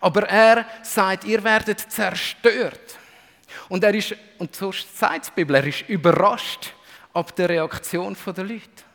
Aber 0.01 0.29
er 0.29 0.67
sagt, 0.83 1.25
ihr 1.25 1.43
werdet 1.43 1.81
zerstört. 1.81 2.99
Und 3.69 3.83
er 3.83 3.95
ist, 3.95 4.15
und 4.39 4.55
so 4.55 4.73
sagt 4.73 5.29
die 5.29 5.31
Bibel, 5.35 5.57
er 5.57 5.67
ist 5.67 5.89
überrascht 5.89 6.73
ab 7.13 7.35
der 7.35 7.49
Reaktion 7.49 8.17
der 8.27 8.45
Leute. 8.45 8.88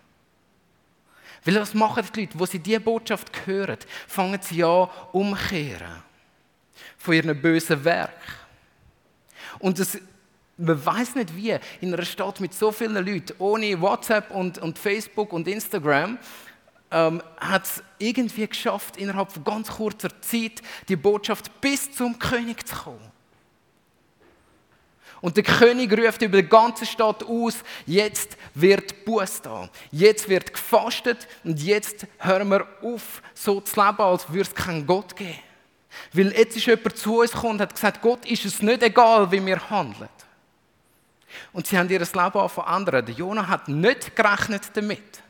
Weil 1.46 1.60
was 1.60 1.74
machen 1.74 2.06
die 2.16 2.22
Leute? 2.22 2.40
Wo 2.40 2.46
sie 2.46 2.60
diese 2.60 2.80
Botschaft 2.80 3.46
hören, 3.46 3.78
fangen 4.08 4.40
sie 4.42 4.64
an 4.64 4.90
umkehren 5.12 6.04
von 6.98 7.14
ihren 7.14 7.42
bösen 7.42 7.84
Werk. 7.84 8.12
Und 9.60 9.78
das, 9.80 9.98
man 10.58 10.86
weiß 10.86 11.16
nicht 11.16 11.36
wie, 11.36 11.58
in 11.82 11.94
einer 11.94 12.06
Stadt 12.06 12.40
mit 12.40 12.54
so 12.54 12.72
vielen 12.72 13.06
Leuten, 13.06 13.34
ohne 13.40 13.80
WhatsApp 13.82 14.32
und, 14.32 14.58
und 14.58 14.80
Facebook 14.80 15.34
und 15.34 15.48
Instagram, 15.48 16.18
ähm, 16.92 17.22
hat 17.38 17.66
es 17.66 17.84
irgendwie 17.98 18.48
geschafft, 18.48 18.98
innerhalb 18.98 19.32
von 19.32 19.44
ganz 19.44 19.70
kurzer 19.70 20.10
Zeit 20.22 20.62
die 20.88 20.96
Botschaft 20.96 21.60
bis 21.60 21.92
zum 21.92 22.18
König 22.20 22.68
zu 22.68 22.76
kommen. 22.76 23.13
Und 25.24 25.38
der 25.38 25.44
König 25.46 25.90
ruft 25.98 26.22
über 26.22 26.42
die 26.42 26.50
ganze 26.50 26.86
Stadt 26.86 27.24
aus, 27.24 27.56
jetzt 27.86 28.36
wird 28.54 29.06
Buß 29.06 29.42
da. 29.42 29.70
Jetzt 29.90 30.28
wird 30.28 30.52
gefastet 30.52 31.30
und 31.46 31.62
jetzt 31.62 32.06
hören 32.18 32.50
wir 32.50 32.68
auf, 32.82 33.22
so 33.34 33.62
zu 33.62 33.82
leben, 33.82 34.02
als 34.02 34.28
würde 34.28 34.42
es 34.42 34.54
keinen 34.54 34.86
Gott 34.86 35.16
geben. 35.16 35.40
Weil 36.12 36.34
jetzt 36.34 36.58
ist 36.58 36.66
jemand 36.66 36.98
zu 36.98 37.22
uns 37.22 37.32
gekommen 37.32 37.54
und 37.54 37.62
hat 37.62 37.74
gesagt, 37.74 38.02
Gott 38.02 38.26
ist 38.26 38.44
es 38.44 38.62
nicht 38.62 38.84
egal, 38.84 39.32
wie 39.32 39.46
wir 39.46 39.70
handeln. 39.70 40.10
Und 41.54 41.68
sie 41.68 41.78
haben 41.78 41.90
ihr 41.90 42.00
Leben 42.00 42.50
verändert. 42.50 43.08
Der 43.08 43.16
Jonah 43.16 43.48
hat 43.48 43.70
nicht 43.70 44.14
gerechnet 44.14 44.64
damit 44.74 45.24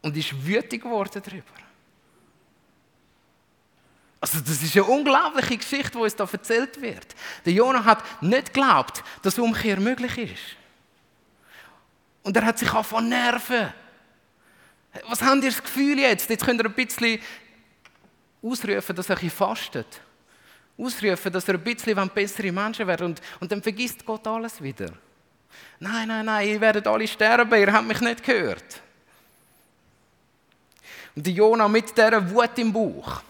und 0.00 0.16
ist 0.16 0.46
wütig 0.46 0.80
geworden 0.80 1.20
darüber. 1.24 1.63
Also 4.24 4.40
das 4.40 4.62
ist 4.62 4.74
eine 4.74 4.84
unglaubliche 4.84 5.58
Geschichte, 5.58 5.90
die 5.90 5.98
uns 5.98 6.16
da 6.16 6.26
erzählt 6.32 6.80
wird. 6.80 7.14
Der 7.44 7.52
Jonah 7.52 7.84
hat 7.84 8.22
nicht 8.22 8.54
geglaubt, 8.54 9.04
dass 9.20 9.38
Umkehr 9.38 9.78
möglich 9.78 10.16
ist. 10.16 10.56
Und 12.22 12.34
er 12.34 12.46
hat 12.46 12.58
sich 12.58 12.72
auch 12.72 12.86
von 12.86 13.06
nerven. 13.06 13.70
Was 15.10 15.20
habt 15.20 15.44
ihr 15.44 15.50
das 15.50 15.62
Gefühl 15.62 15.98
jetzt? 15.98 16.30
Jetzt 16.30 16.42
könnt 16.42 16.58
ihr 16.58 16.64
ein 16.64 16.72
bisschen 16.72 17.20
ausrufen, 18.42 18.96
dass 18.96 19.10
ihr 19.10 19.30
fastet. 19.30 20.00
Ausrufen, 20.78 21.30
dass 21.30 21.46
ihr 21.46 21.54
ein 21.56 21.60
bisschen 21.60 22.08
bessere 22.08 22.50
Menschen 22.50 22.86
werden 22.86 23.08
und, 23.08 23.20
und 23.40 23.52
dann 23.52 23.62
vergisst 23.62 24.06
Gott 24.06 24.26
alles 24.26 24.62
wieder. 24.62 24.90
Nein, 25.78 26.08
nein, 26.08 26.24
nein, 26.24 26.48
ihr 26.48 26.60
werdet 26.62 26.86
alle 26.86 27.06
sterben, 27.06 27.60
ihr 27.60 27.70
habt 27.70 27.86
mich 27.86 28.00
nicht 28.00 28.24
gehört. 28.24 28.80
Und 31.14 31.26
die 31.26 31.34
Jona 31.34 31.68
mit 31.68 31.94
dieser 31.94 32.30
Wut 32.30 32.58
im 32.58 32.72
Bauch 32.72 33.20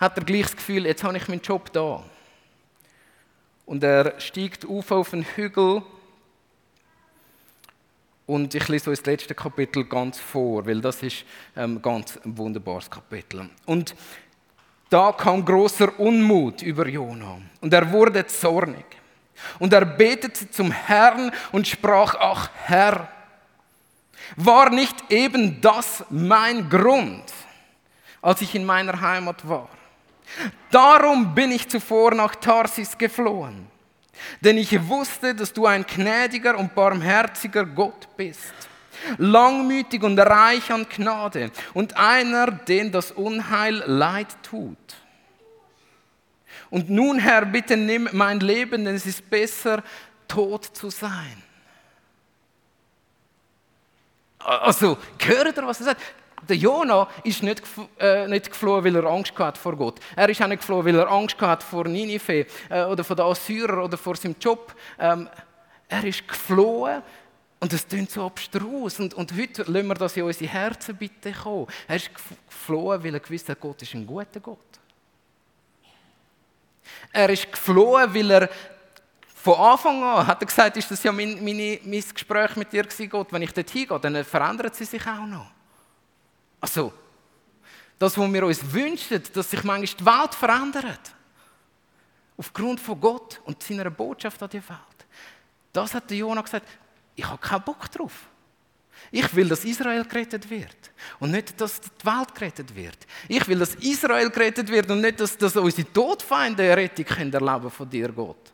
hat 0.00 0.16
er 0.16 0.24
gleich 0.24 0.42
das 0.42 0.56
Gefühl, 0.56 0.86
jetzt 0.86 1.04
habe 1.04 1.16
ich 1.18 1.28
meinen 1.28 1.42
Job 1.42 1.70
da. 1.72 2.02
Und 3.66 3.84
er 3.84 4.18
steigt 4.18 4.66
auf 4.66 4.90
auf 4.90 5.12
einen 5.12 5.22
Hügel 5.22 5.82
und 8.26 8.54
ich 8.54 8.66
lese 8.68 8.90
euch 8.90 8.98
das 8.98 9.06
letzte 9.06 9.34
Kapitel 9.34 9.84
ganz 9.84 10.18
vor, 10.18 10.66
weil 10.66 10.80
das 10.80 11.02
ist 11.02 11.24
ähm, 11.54 11.80
ganz 11.82 12.18
ein 12.24 12.36
wunderbares 12.36 12.90
Kapitel. 12.90 13.48
Und 13.66 13.94
da 14.88 15.12
kam 15.12 15.44
großer 15.44 15.98
Unmut 16.00 16.62
über 16.62 16.88
Jona 16.88 17.38
und 17.60 17.72
er 17.72 17.92
wurde 17.92 18.26
zornig. 18.26 18.84
Und 19.58 19.72
er 19.72 19.84
betete 19.84 20.50
zum 20.50 20.72
Herrn 20.72 21.30
und 21.52 21.68
sprach, 21.68 22.14
ach 22.18 22.50
Herr, 22.64 23.08
war 24.36 24.70
nicht 24.70 24.96
eben 25.10 25.60
das 25.60 26.04
mein 26.10 26.68
Grund, 26.68 27.24
als 28.22 28.42
ich 28.42 28.54
in 28.54 28.64
meiner 28.64 29.00
Heimat 29.00 29.48
war? 29.48 29.68
Darum 30.70 31.34
bin 31.34 31.52
ich 31.52 31.68
zuvor 31.68 32.14
nach 32.14 32.34
Tarsis 32.36 32.96
geflohen, 32.96 33.66
denn 34.40 34.56
ich 34.58 34.88
wusste, 34.88 35.34
dass 35.34 35.52
du 35.52 35.66
ein 35.66 35.84
gnädiger 35.84 36.56
und 36.56 36.74
barmherziger 36.74 37.64
Gott 37.64 38.08
bist, 38.16 38.54
langmütig 39.18 40.02
und 40.02 40.18
reich 40.18 40.70
an 40.70 40.86
Gnade 40.88 41.50
und 41.74 41.96
einer, 41.96 42.50
den 42.50 42.92
das 42.92 43.10
Unheil 43.10 43.82
leid 43.86 44.28
tut. 44.42 44.76
Und 46.70 46.88
nun, 46.88 47.18
Herr, 47.18 47.44
bitte 47.44 47.76
nimm 47.76 48.08
mein 48.12 48.38
Leben, 48.38 48.84
denn 48.84 48.94
es 48.94 49.06
ist 49.06 49.28
besser, 49.28 49.82
tot 50.28 50.64
zu 50.64 50.88
sein. 50.88 51.42
Also, 54.38 54.96
hört 55.18 55.56
ihr, 55.56 55.66
was 55.66 55.80
er 55.80 55.86
sagt? 55.86 56.00
Der 56.48 56.56
Jona 56.56 57.08
ist 57.24 57.42
nicht, 57.42 57.62
äh, 57.98 58.26
nicht 58.26 58.50
geflohen, 58.50 58.84
weil 58.84 58.96
er 58.96 59.04
Angst 59.04 59.38
hatte 59.38 59.60
vor 59.60 59.76
Gott. 59.76 60.00
Er 60.16 60.28
ist 60.28 60.42
auch 60.42 60.46
nicht 60.46 60.60
geflohen, 60.60 60.86
weil 60.86 60.98
er 60.98 61.10
Angst 61.10 61.40
hatte 61.40 61.64
vor 61.64 61.84
Ninive 61.84 62.46
äh, 62.68 62.84
oder 62.84 63.04
vor 63.04 63.16
den 63.16 63.26
Assyrern 63.26 63.80
oder 63.80 63.96
vor 63.96 64.16
seinem 64.16 64.36
Job. 64.40 64.74
Ähm, 64.98 65.28
er 65.88 66.04
ist 66.04 66.26
geflohen 66.26 67.02
und 67.60 67.72
das 67.72 67.86
klingt 67.86 68.10
so 68.10 68.24
abstrus. 68.24 68.98
Und, 69.00 69.14
und 69.14 69.32
heute 69.36 69.62
lassen 69.64 69.86
wir 69.86 69.94
das 69.94 70.16
in 70.16 70.22
unsere 70.22 70.50
Herzen 70.50 70.96
bitte 70.96 71.32
kommen. 71.32 71.66
Er 71.86 71.96
ist 71.96 72.10
geflohen, 72.48 73.04
weil 73.04 73.14
er 73.14 73.20
gewusst 73.20 73.48
hat, 73.48 73.60
Gott 73.60 73.82
ist 73.82 73.94
ein 73.94 74.06
guter 74.06 74.40
Gott. 74.40 74.58
Er 77.12 77.28
ist 77.28 77.52
geflohen, 77.52 78.14
weil 78.14 78.30
er 78.30 78.48
von 79.34 79.54
Anfang 79.54 80.02
an 80.02 80.26
hat 80.26 80.42
er 80.42 80.46
gesagt, 80.46 80.76
ist 80.76 80.90
das 80.90 81.02
ja 81.02 81.12
mein, 81.12 81.42
meine, 81.44 81.80
mein 81.84 82.04
Gespräch 82.12 82.56
mit 82.56 82.72
dir 82.72 82.82
gewesen, 82.82 83.08
Gott. 83.08 83.32
Wenn 83.32 83.42
ich 83.42 83.52
dort 83.52 83.70
hingehe, 83.70 83.98
dann 84.00 84.24
verändert 84.24 84.74
sie 84.74 84.84
sich 84.84 85.06
auch 85.06 85.26
noch. 85.26 85.50
Also, 86.60 86.92
das, 87.98 88.16
was 88.16 88.32
wir 88.32 88.46
uns 88.46 88.72
wünschen, 88.72 89.22
dass 89.32 89.50
sich 89.50 89.62
manchmal 89.62 89.98
die 89.98 90.06
Welt 90.06 90.34
verändert. 90.34 91.14
Aufgrund 92.36 92.80
von 92.80 93.00
Gott 93.00 93.40
und 93.44 93.62
seiner 93.62 93.90
Botschaft 93.90 94.42
an 94.42 94.48
die 94.48 94.56
Welt. 94.56 95.06
Das 95.72 95.94
hat 95.94 96.08
der 96.10 96.16
Jonah 96.16 96.40
gesagt, 96.40 96.66
ich 97.14 97.24
habe 97.24 97.38
keinen 97.38 97.62
Bock 97.62 97.90
drauf. 97.90 98.12
Ich 99.10 99.34
will, 99.34 99.48
dass 99.48 99.64
Israel 99.64 100.04
gerettet 100.04 100.48
wird. 100.48 100.76
Und 101.18 101.32
nicht, 101.32 101.60
dass 101.60 101.80
die 101.80 102.06
Welt 102.06 102.34
gerettet 102.34 102.74
wird. 102.74 102.98
Ich 103.28 103.46
will, 103.48 103.58
dass 103.58 103.74
Israel 103.76 104.30
gerettet 104.30 104.68
wird 104.68 104.90
und 104.90 105.00
nicht, 105.00 105.20
dass, 105.20 105.36
dass 105.36 105.56
unsere 105.56 105.92
Todfeinde 105.92 106.62
eine 106.62 106.76
Rettung 106.76 107.04
können 107.04 107.32
erleben 107.32 107.70
von 107.70 107.88
dir, 107.88 108.10
Gott. 108.10 108.52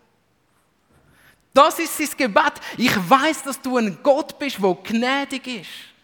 Das 1.53 1.79
ist 1.79 1.97
sein 1.97 2.09
Gebet. 2.17 2.55
Ich 2.77 2.95
weiß, 3.09 3.45
dass 3.45 3.61
du 3.61 3.77
ein 3.77 3.99
Gott 4.03 4.39
bist, 4.39 4.59
der 4.63 4.75
gnädig 4.83 5.47
ist. 5.47 5.96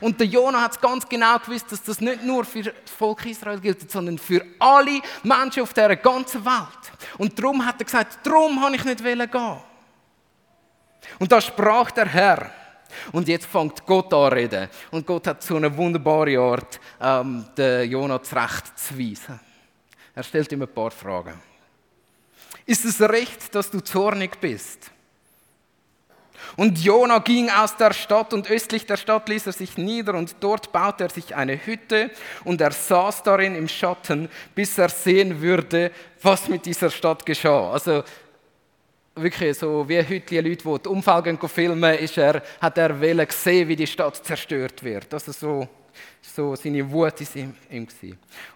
Und 0.00 0.18
der 0.18 0.26
Jonah 0.26 0.62
hat 0.62 0.80
ganz 0.80 1.08
genau 1.08 1.38
gewusst, 1.38 1.70
dass 1.70 1.82
das 1.82 2.00
nicht 2.00 2.22
nur 2.22 2.44
für 2.44 2.62
das 2.62 2.74
Volk 2.96 3.24
Israel 3.26 3.60
gilt, 3.60 3.90
sondern 3.90 4.18
für 4.18 4.44
alle 4.58 5.00
Menschen 5.22 5.62
auf 5.62 5.72
der 5.72 5.96
ganzen 5.96 6.44
Welt. 6.44 6.92
Und 7.18 7.38
darum 7.38 7.64
hat 7.64 7.80
er 7.80 7.84
gesagt, 7.84 8.18
darum 8.24 8.60
habe 8.62 8.76
ich 8.76 8.84
nicht 8.84 9.02
gehen. 9.02 9.56
Und 11.18 11.32
da 11.32 11.40
sprach 11.40 11.90
der 11.90 12.06
Herr. 12.06 12.50
Und 13.10 13.28
jetzt 13.28 13.46
fängt 13.46 13.84
Gott 13.86 14.12
an 14.12 14.32
reden. 14.32 14.68
Und 14.90 15.06
Gott 15.06 15.26
hat 15.26 15.42
so 15.42 15.56
eine 15.56 15.74
wunderbare 15.74 16.38
Art, 16.38 16.80
ähm, 17.00 17.46
den 17.56 17.90
Jonah 17.90 18.22
zurechtzuweisen. 18.22 19.40
Er 20.14 20.22
stellt 20.22 20.52
ihm 20.52 20.62
ein 20.62 20.68
paar 20.68 20.90
Fragen. 20.90 21.40
Ist 22.66 22.84
es 22.84 23.00
recht, 23.00 23.54
dass 23.54 23.70
du 23.70 23.80
zornig 23.80 24.38
bist? 24.40 24.90
Und 26.56 26.78
Jona 26.78 27.18
ging 27.18 27.50
aus 27.50 27.76
der 27.76 27.92
Stadt 27.92 28.32
und 28.32 28.50
östlich 28.50 28.86
der 28.86 28.96
Stadt 28.96 29.28
ließ 29.28 29.46
er 29.46 29.52
sich 29.52 29.76
nieder 29.76 30.14
und 30.14 30.36
dort 30.40 30.72
baute 30.72 31.04
er 31.04 31.10
sich 31.10 31.34
eine 31.34 31.56
Hütte 31.64 32.10
und 32.44 32.60
er 32.60 32.72
saß 32.72 33.22
darin 33.22 33.54
im 33.54 33.68
Schatten, 33.68 34.28
bis 34.54 34.78
er 34.78 34.88
sehen 34.88 35.40
würde, 35.40 35.90
was 36.22 36.48
mit 36.48 36.66
dieser 36.66 36.90
Stadt 36.90 37.24
geschah. 37.24 37.72
Also 37.72 38.02
wirklich 39.14 39.58
so 39.58 39.88
wie 39.88 39.98
heute 39.98 40.40
Leute, 40.40 40.64
die 40.64 40.82
die 40.82 40.88
Unfall 40.88 41.38
filmen, 41.48 41.94
ist 41.94 42.18
er, 42.18 42.42
hat 42.60 42.78
er 42.78 43.26
gesehen, 43.26 43.68
wie 43.68 43.76
die 43.76 43.86
Stadt 43.86 44.16
zerstört 44.24 44.82
wird. 44.82 45.12
Also 45.12 45.32
so, 45.32 45.68
so 46.20 46.56
seine 46.56 46.90
Wut 46.90 47.20
ist 47.20 47.36
ihm, 47.36 47.54
ihm 47.70 47.86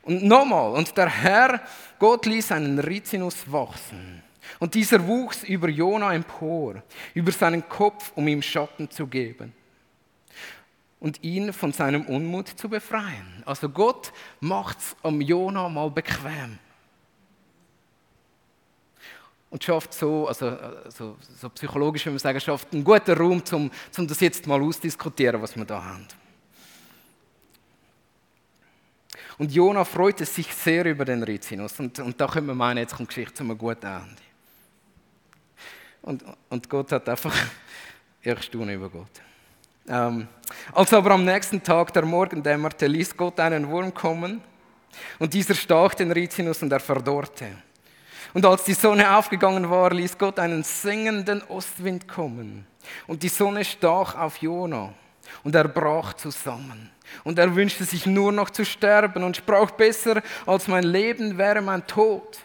Und 0.03 0.25
nochmal, 0.25 0.73
und 0.73 0.97
der 0.97 1.09
Herr, 1.09 1.61
Gott 1.99 2.27
ließ 2.27 2.53
einen 2.53 2.79
Rizinus 2.79 3.51
wachsen. 3.51 4.26
Und 4.59 4.75
dieser 4.75 5.07
wuchs 5.07 5.43
über 5.45 5.69
Jona 5.69 6.15
empor, 6.15 6.83
über 7.15 7.33
seinen 7.33 7.69
Kopf, 7.69 8.13
um 8.15 8.29
ihm 8.29 8.43
Schatten 8.43 8.91
zu 8.91 9.07
geben 9.07 9.53
und 11.01 11.23
ihn 11.23 11.53
von 11.53 11.73
seinem 11.73 12.07
Unmut 12.07 12.49
zu 12.49 12.69
befreien. 12.69 13.43
Also 13.45 13.69
Gott 13.69 14.13
macht 14.41 14.79
es 14.79 14.97
am 15.03 15.21
Jona 15.21 15.69
mal 15.69 15.91
bequem 15.91 16.59
und 19.51 19.63
schafft 19.63 19.95
so, 19.95 20.27
also, 20.27 20.49
also 20.49 21.17
so 21.39 21.49
psychologisch, 21.51 22.05
wenn 22.07 22.15
man 22.15 22.19
sagen, 22.19 22.41
schafft 22.41 22.73
einen 22.73 22.85
guten 22.85 23.17
Raum, 23.17 23.43
um, 23.53 23.71
um 23.97 24.09
das 24.09 24.21
jetzt 24.21 24.47
mal 24.47 24.61
auszudiskutieren, 24.61 25.41
was 25.41 25.57
wir 25.57 25.65
da 25.65 25.83
haben. 25.83 26.07
Und 29.39 29.53
Jona 29.53 29.85
freute 29.85 30.25
sich 30.25 30.53
sehr 30.55 30.85
über 30.87 31.05
den 31.05 31.23
Rizinus. 31.23 31.79
Und, 31.79 31.99
und 31.99 32.21
da 32.21 32.27
können 32.27 32.47
wir 32.47 32.55
meinen, 32.55 32.79
jetzt 32.79 32.97
kommt 32.97 33.11
die 33.11 33.15
Geschichte 33.15 33.35
zu 33.35 33.45
einem 33.45 33.57
guten 33.59 33.87
Ende. 33.87 34.26
Und, 36.07 36.25
und 36.49 36.71
Gott 36.71 36.93
hat 36.93 37.09
einfach, 37.09 37.35
ich 38.23 38.43
staune 38.45 38.75
über 38.75 38.89
Gott. 38.89 39.11
Ähm, 39.89 40.29
als 40.73 40.93
aber 40.95 41.11
am 41.11 41.25
nächsten 41.25 41.63
Tag 41.63 41.93
der 41.93 42.05
Morgen 42.05 42.43
dämmerte, 42.43 42.87
ließ 42.87 43.17
Gott 43.17 43.39
einen 43.41 43.69
Wurm 43.69 43.93
kommen. 43.93 44.41
Und 45.19 45.35
dieser 45.35 45.55
stach 45.55 45.95
den 45.95 46.13
Rizinus 46.13 46.63
und 46.63 46.73
er 46.73 46.81
verdorrte. 46.81 47.49
Und 48.33 48.47
als 48.47 48.65
die 48.65 48.75
Sonne 48.75 49.17
aufgegangen 49.17 49.69
war, 49.69 49.93
ließ 49.93 50.17
Gott 50.17 50.39
einen 50.39 50.63
singenden 50.63 51.43
Ostwind 51.49 52.07
kommen. 52.07 52.67
Und 53.09 53.23
die 53.25 53.29
Sonne 53.29 53.65
stach 53.65 54.15
auf 54.15 54.39
Jona 54.39 54.95
und 55.43 55.55
er 55.57 55.67
brach 55.67 56.15
zusammen. 56.15 56.91
Und 57.25 57.39
er 57.39 57.55
wünschte 57.55 57.85
sich 57.85 58.07
nur 58.07 58.31
noch 58.31 58.51
zu 58.51 58.65
sterben 58.65 59.25
und 59.25 59.37
sprach 59.37 59.73
besser, 59.73 60.23
als 60.47 60.69
mein 60.69 60.85
Leben 60.85 61.37
wäre 61.37 61.61
mein 61.61 61.85
Tod. 61.87 62.39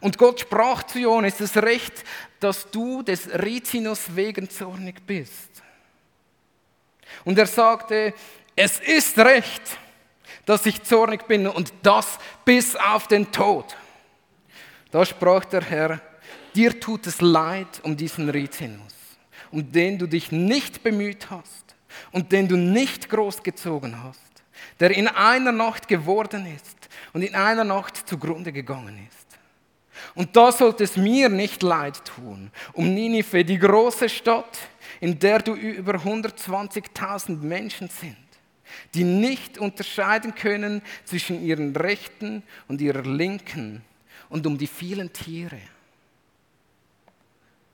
Und 0.00 0.18
Gott 0.18 0.40
sprach 0.40 0.84
zu 0.84 1.20
ist 1.20 1.40
es 1.40 1.56
recht, 1.56 2.04
dass 2.40 2.70
du 2.70 3.02
des 3.02 3.28
Rizinus 3.28 4.14
wegen 4.14 4.48
zornig 4.48 5.06
bist? 5.06 5.62
Und 7.24 7.38
er 7.38 7.46
sagte, 7.46 8.14
es 8.54 8.80
ist 8.80 9.18
recht, 9.18 9.62
dass 10.46 10.66
ich 10.66 10.82
zornig 10.82 11.26
bin 11.26 11.46
und 11.46 11.72
das 11.82 12.18
bis 12.44 12.76
auf 12.76 13.08
den 13.08 13.30
Tod. 13.32 13.76
Da 14.90 15.04
sprach 15.04 15.44
der 15.44 15.62
Herr, 15.62 16.00
dir 16.54 16.78
tut 16.78 17.06
es 17.06 17.20
leid 17.20 17.80
um 17.82 17.96
diesen 17.96 18.28
Rizinus, 18.28 18.94
um 19.50 19.70
den 19.70 19.98
du 19.98 20.06
dich 20.06 20.32
nicht 20.32 20.82
bemüht 20.82 21.30
hast 21.30 21.76
und 22.12 22.32
den 22.32 22.48
du 22.48 22.56
nicht 22.56 23.08
großgezogen 23.08 24.02
hast. 24.02 24.28
der 24.80 24.90
in 24.92 25.08
einer 25.08 25.52
Nacht 25.52 25.88
geworden 25.88 26.46
ist 26.46 26.88
und 27.12 27.22
in 27.22 27.34
einer 27.34 27.64
Nacht 27.64 28.08
zugrunde 28.08 28.52
gegangen 28.52 29.08
ist. 29.08 29.27
Und 30.18 30.34
da 30.34 30.50
sollte 30.50 30.82
es 30.82 30.96
mir 30.96 31.28
nicht 31.28 31.62
leid 31.62 32.04
tun, 32.04 32.50
um 32.72 32.92
Ninive, 32.92 33.44
die 33.44 33.56
große 33.56 34.08
Stadt, 34.08 34.58
in 34.98 35.16
der 35.16 35.38
du 35.38 35.54
über 35.54 35.94
120.000 35.94 37.36
Menschen 37.36 37.88
sind, 37.88 38.16
die 38.94 39.04
nicht 39.04 39.58
unterscheiden 39.58 40.34
können 40.34 40.82
zwischen 41.04 41.40
ihren 41.40 41.76
rechten 41.76 42.42
und 42.66 42.80
ihrer 42.80 43.02
linken 43.02 43.84
und 44.28 44.44
um 44.44 44.58
die 44.58 44.66
vielen 44.66 45.12
Tiere. 45.12 45.60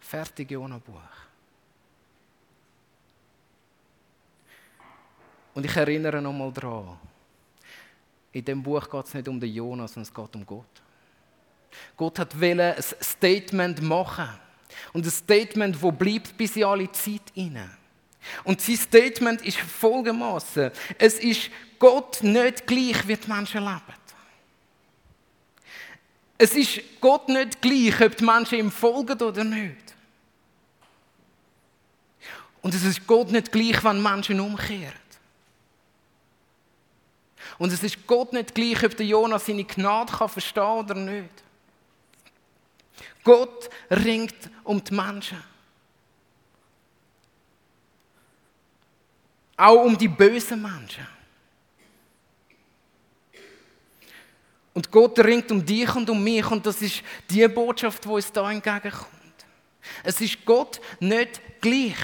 Fertig, 0.01 0.51
Jona 0.51 0.77
Buch. 0.77 1.01
Und 5.55 5.65
ich 5.65 5.75
erinnere 5.75 6.21
nochmal 6.21 6.53
daran, 6.53 6.99
in 8.33 8.45
dem 8.45 8.63
Buch 8.63 8.87
geht 8.91 9.07
es 9.07 9.15
nicht 9.15 9.29
um 9.29 9.41
den 9.41 9.51
Jonas, 9.51 9.95
sondern 9.95 10.11
es 10.11 10.15
geht 10.15 10.37
um 10.37 10.45
Gott. 10.45 10.84
Gott 11.97 12.19
hat 12.19 12.35
ein 12.41 12.75
Statement 13.01 13.83
machen. 13.83 14.29
Und 14.93 15.05
ein 15.05 15.11
Statement, 15.11 15.81
wo 15.81 15.91
bleibt 15.93 16.37
bis 16.37 16.57
in 16.57 16.65
alle 16.65 16.91
Zeit 16.93 17.23
inne. 17.35 17.71
Und 18.45 18.61
sein 18.61 18.77
Statement 18.77 19.43
ist 19.43 19.59
folgendermaßen: 19.59 20.71
Es 20.99 21.19
ist 21.19 21.51
Gott 21.79 22.23
nicht 22.23 22.67
gleich, 22.67 23.07
wie 23.07 23.17
die 23.17 23.29
Menschen 23.29 23.63
leben. 23.63 24.05
Es 26.37 26.55
ist 26.55 26.81
Gott 27.01 27.29
nicht 27.29 27.63
gleich, 27.63 28.01
ob 28.01 28.17
die 28.17 28.25
Menschen 28.25 28.59
ihm 28.59 28.71
folgen 28.71 29.21
oder 29.21 29.45
nicht. 29.45 29.95
Und 32.61 32.75
es 32.75 32.85
ist 32.85 33.07
Gott 33.07 33.31
nicht 33.31 33.53
gleich, 33.53 33.85
wenn 33.85 34.03
Menschen 34.03 34.41
umkehren. 34.41 35.05
Und 37.59 37.73
es 37.73 37.83
ist 37.83 38.07
Gott 38.07 38.33
nicht 38.33 38.55
gleich, 38.55 38.83
ob 38.85 38.97
der 38.97 39.07
Jonas 39.07 39.47
seine 39.47 39.65
Gnade 39.65 40.13
kann 40.13 40.29
verstehen 40.29 40.63
oder 40.63 40.95
nicht. 40.95 41.31
Gott 43.25 43.71
ringt 43.91 44.51
um 44.63 44.85
die 44.85 44.95
Menschen. 44.95 45.43
Auch 49.57 49.85
um 49.85 49.97
die 49.97 50.09
bösen 50.09 50.61
Menschen. 50.61 51.07
Und 54.75 54.91
Gott 54.91 55.19
ringt 55.21 55.51
um 55.53 55.65
dich 55.65 55.95
und 55.95 56.11
um 56.11 56.23
mich 56.23 56.45
und 56.51 56.67
das 56.67 56.83
ist 56.83 57.03
die 57.31 57.47
Botschaft, 57.49 58.05
die 58.05 58.09
uns 58.09 58.31
da 58.31 58.51
entgegenkommt. 58.51 59.15
Es 60.03 60.21
ist 60.21 60.45
Gott 60.45 60.81
nicht 60.99 61.41
gleich. 61.61 61.97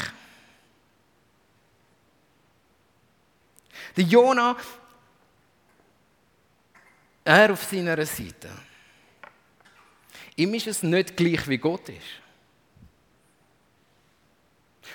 Der 3.96 4.04
Jonah, 4.04 4.56
er 7.24 7.52
auf 7.52 7.64
seiner 7.64 8.06
Seite. 8.06 8.50
Ihm 10.40 10.54
ist 10.54 10.68
es 10.68 10.82
nicht 10.82 11.18
gleich, 11.18 11.46
wie 11.48 11.58
Gott 11.58 11.86
ist. 11.90 11.98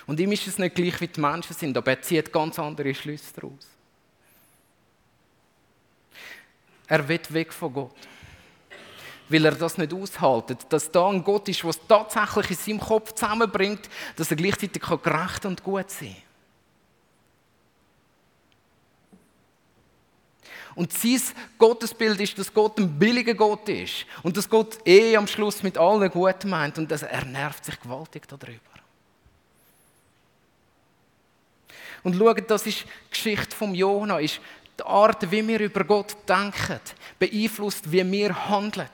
Und 0.08 0.20
ihm 0.20 0.32
ist 0.32 0.48
es 0.48 0.58
nicht 0.58 0.74
gleich, 0.74 1.00
wie 1.00 1.08
die 1.08 1.22
Menschen 1.22 1.54
sind, 1.56 1.78
aber 1.78 1.92
er 1.92 2.02
zieht 2.02 2.34
ganz 2.34 2.58
andere 2.58 2.96
Schlüsse 2.96 3.32
daraus. 3.36 3.68
Er 6.88 7.08
wird 7.08 7.32
weg 7.32 7.54
von 7.54 7.74
Gott. 7.74 7.96
Weil 9.30 9.46
er 9.46 9.52
das 9.52 9.78
nicht 9.78 9.94
aushaltet, 9.94 10.66
dass 10.70 10.92
da 10.92 11.10
ein 11.10 11.24
Gott 11.24 11.48
ist, 11.48 11.64
es 11.64 11.80
tatsächlich 11.88 12.50
in 12.50 12.56
seinem 12.56 12.80
Kopf 12.80 13.14
zusammenbringt, 13.14 13.88
dass 14.16 14.32
er 14.32 14.38
gleichzeitig 14.38 14.82
gerecht 14.82 15.46
und 15.46 15.64
gut 15.64 15.92
sein 15.92 16.16
kann. 16.16 16.25
Und 20.76 20.92
sein 20.92 21.22
Gottesbild 21.58 22.20
ist, 22.20 22.38
dass 22.38 22.54
Gott 22.54 22.78
ein 22.80 23.00
billiger 23.00 23.34
Gott 23.34 23.70
ist. 23.70 24.06
Und 24.24 24.36
dass 24.36 24.50
Gott 24.50 24.78
eh 24.86 25.16
am 25.16 25.26
Schluss 25.26 25.64
mit 25.64 25.78
allen 25.78 26.10
gut 26.10 26.44
meint. 26.46 26.78
Und 26.78 26.92
er 26.92 27.26
nervt 27.26 27.64
sich 27.64 27.80
gewaltig 27.80 28.28
darüber. 28.28 28.60
Und 32.04 32.16
schaut, 32.16 32.52
das 32.52 32.68
ist 32.68 32.82
die 32.82 33.10
Geschichte 33.10 33.56
vom 33.56 33.74
Jona, 33.74 34.20
ist 34.20 34.40
die 34.78 34.84
Art, 34.84 35.32
wie 35.32 35.48
wir 35.48 35.60
über 35.60 35.84
Gott 35.84 36.16
denken, 36.28 36.80
beeinflusst, 37.18 37.92
wie 37.92 38.12
wir 38.12 38.50
handeln. 38.50 38.90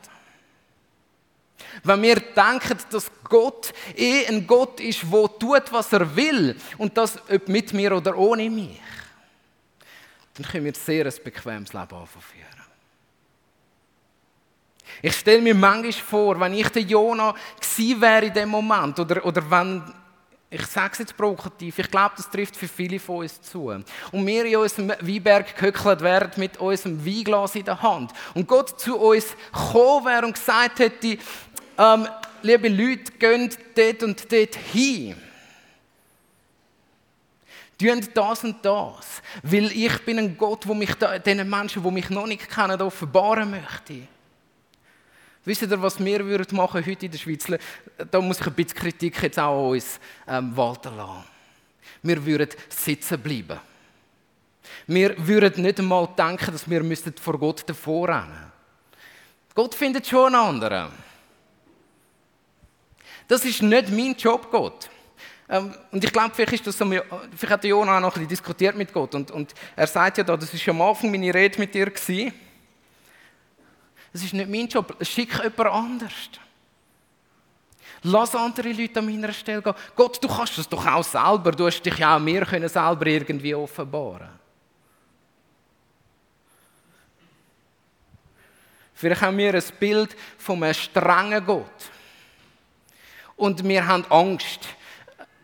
Wenn 1.83 2.01
wir 2.01 2.15
denken, 2.15 2.77
dass 2.91 3.11
Gott 3.23 3.73
eh 3.95 4.27
ein 4.27 4.45
Gott 4.45 4.79
ist, 4.79 5.03
der 5.03 5.39
tut, 5.39 5.71
was 5.71 5.91
er 5.93 6.15
will, 6.15 6.55
und 6.77 6.97
das 6.97 7.17
ob 7.29 7.47
mit 7.47 7.73
mir 7.73 7.95
oder 7.95 8.17
ohne 8.17 8.49
mich, 8.49 8.79
dann 10.41 10.51
können 10.51 10.65
wir 10.65 10.73
sehr 10.73 11.05
ein 11.05 11.13
bequemes 11.23 11.73
Leben 11.73 11.93
anführen. 11.93 12.61
Ich 15.01 15.15
stelle 15.15 15.41
mir 15.41 15.55
manchmal 15.55 15.91
vor, 15.93 16.39
wenn 16.39 16.53
ich 16.53 16.67
der 16.69 16.81
Jona 16.81 17.33
gewesen 17.59 18.01
wäre 18.01 18.25
in 18.25 18.33
dem 18.33 18.49
Moment, 18.49 18.99
oder, 18.99 19.25
oder 19.25 19.49
wenn, 19.49 19.81
ich 20.49 20.65
sage 20.65 20.93
es 20.93 20.99
jetzt 20.99 21.17
provokativ, 21.17 21.79
ich 21.79 21.89
glaube, 21.89 22.15
das 22.17 22.29
trifft 22.29 22.55
für 22.55 22.67
viele 22.67 22.99
von 22.99 23.17
uns 23.17 23.41
zu. 23.41 23.67
Und 23.67 23.85
wir 24.27 24.45
in 24.45 24.57
unserem 24.57 24.89
Weinberg 24.89 25.55
gehöckelt 25.55 26.01
wären 26.01 26.31
mit 26.35 26.57
unserem 26.57 27.03
Weinglas 27.05 27.55
in 27.55 27.65
der 27.65 27.81
Hand. 27.81 28.11
Und 28.33 28.47
Gott 28.47 28.79
zu 28.79 28.97
uns 28.97 29.27
gekommen 29.53 30.05
wäre 30.05 30.25
und 30.25 30.33
gesagt 30.33 30.79
hätte, 30.79 31.17
ähm, 31.77 32.07
liebe 32.41 32.67
Leute, 32.67 33.11
geht 33.17 33.57
dort 33.75 34.03
und 34.03 34.31
dort 34.31 34.55
hin. 34.55 35.15
Tun 37.81 38.07
das 38.13 38.43
und 38.43 38.63
das. 38.63 39.21
Weil 39.43 39.71
ich 39.71 39.97
bin 40.05 40.19
ein 40.19 40.37
Gott, 40.37 40.65
der 40.65 40.75
mich 40.75 40.93
da, 40.95 41.17
den 41.17 41.49
Menschen, 41.49 41.83
die 41.83 41.91
mich 41.91 42.09
noch 42.09 42.27
nicht 42.27 42.49
kennen, 42.49 42.81
offenbaren 42.81 43.49
möchte. 43.49 44.07
Wisst 45.43 45.63
ihr, 45.63 45.81
was 45.81 46.03
wir 46.03 46.25
würden 46.25 46.55
machen 46.55 46.85
heute 46.85 47.05
in 47.05 47.11
der 47.11 47.17
Schweiz? 47.17 47.45
Da 48.11 48.21
muss 48.21 48.39
ich 48.39 48.47
ein 48.47 48.53
bisschen 48.53 48.77
Kritik 48.77 49.23
jetzt 49.23 49.39
auch 49.39 49.65
an 49.65 49.71
uns 49.71 49.99
ähm, 50.27 50.55
walten 50.55 50.95
lassen. 50.95 51.23
Wir 52.03 52.23
würden 52.25 52.49
sitzen 52.69 53.19
bleiben. 53.19 53.59
Wir 54.87 55.15
würden 55.27 55.63
nicht 55.63 55.79
einmal 55.79 56.07
denken, 56.17 56.51
dass 56.51 56.69
wir 56.69 57.13
vor 57.19 57.39
Gott 57.39 57.67
davor 57.67 58.09
rennen 58.09 58.51
Gott 59.53 59.75
findet 59.75 60.07
schon 60.07 60.33
einen 60.33 60.35
anderen. 60.35 60.91
Das 63.27 63.43
ist 63.45 63.61
nicht 63.61 63.89
mein 63.89 64.15
Job, 64.15 64.49
Gott. 64.51 64.89
Ähm, 65.51 65.75
und 65.91 66.01
ich 66.01 66.13
glaube, 66.13 66.33
vielleicht, 66.33 66.53
ist 66.53 66.67
das 66.67 66.77
so, 66.77 66.85
vielleicht 66.85 67.49
hat 67.49 67.65
Jonah 67.65 67.97
auch 67.97 67.99
noch 67.99 68.07
ein 68.07 68.13
bisschen 68.13 68.29
diskutiert 68.29 68.75
mit 68.77 68.93
Gott. 68.93 69.13
Und, 69.13 69.31
und 69.31 69.53
er 69.75 69.85
sagt 69.85 70.17
ja 70.17 70.23
da, 70.23 70.37
das 70.37 70.53
ist 70.53 70.69
am 70.69 70.81
Anfang 70.81 71.11
meine 71.11 71.33
Rede 71.33 71.59
mit 71.59 71.73
dir 71.73 71.87
gewesen. 71.87 72.33
Das 74.13 74.23
ist 74.23 74.33
nicht 74.33 74.49
mein 74.49 74.67
Job. 74.67 74.95
Schick 75.01 75.33
jemand 75.33 75.59
anders. 75.59 76.13
Lass 78.03 78.33
andere 78.33 78.71
Leute 78.71 78.99
an 78.99 79.05
meiner 79.05 79.33
Stelle 79.33 79.61
gehen. 79.61 79.73
Gott, 79.93 80.23
du 80.23 80.27
kannst 80.29 80.57
das 80.57 80.69
doch 80.69 80.85
auch 80.87 81.03
selber. 81.03 81.51
Du 81.51 81.67
hast 81.67 81.81
dich 81.81 81.97
ja 81.97 82.15
auch 82.15 82.19
mir 82.19 82.45
können 82.45 82.69
selber 82.69 83.05
irgendwie 83.05 83.53
offenbaren. 83.53 84.29
Vielleicht 88.93 89.21
haben 89.21 89.37
wir 89.37 89.53
ein 89.53 89.63
Bild 89.79 90.15
von 90.37 90.63
einem 90.63 90.73
strengen 90.73 91.45
Gott. 91.45 91.65
Und 93.35 93.67
wir 93.67 93.85
haben 93.85 94.05
Angst, 94.09 94.61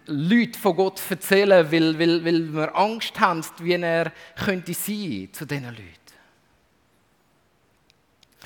Leute 0.07 0.57
von 0.57 0.75
Gott 0.75 1.01
erzählen, 1.09 1.71
weil, 1.71 1.99
weil, 1.99 2.23
weil 2.23 2.53
wir 2.53 2.75
Angst 2.75 3.19
haben, 3.19 3.43
wie 3.59 3.73
er 3.73 4.11
könnte 4.35 4.73
sein 4.73 5.29
zu 5.31 5.45
diesen 5.45 5.65
Leuten. 5.65 5.97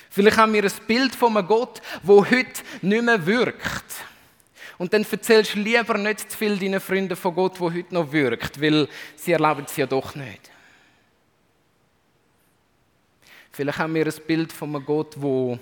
Vielleicht 0.09 0.37
haben 0.37 0.53
wir 0.53 0.63
ein 0.63 0.71
Bild 0.87 1.15
von 1.15 1.37
einem 1.37 1.47
Gott, 1.47 1.81
wo 2.03 2.25
heute 2.25 2.61
nicht 2.81 3.03
mehr 3.03 3.25
wirkt. 3.25 3.85
Und 4.77 4.91
dann 4.93 5.05
erzählst 5.09 5.55
du 5.55 5.59
lieber 5.59 5.97
nicht 5.97 6.31
zu 6.31 6.37
viel 6.37 6.57
deinen 6.57 6.79
Freunden 6.79 7.15
von 7.15 7.35
Gott, 7.35 7.59
wo 7.59 7.71
heute 7.71 7.93
noch 7.93 8.11
wirkt, 8.11 8.59
weil 8.59 8.89
sie 9.15 9.31
erlauben 9.31 9.63
es 9.65 9.77
ja 9.77 9.85
doch 9.85 10.15
nicht. 10.15 10.49
Vielleicht 13.51 13.77
haben 13.77 13.93
wir 13.93 14.05
ein 14.05 14.25
Bild 14.25 14.51
von 14.51 14.75
einem 14.75 14.85
Gott, 14.85 15.13
wo 15.17 15.59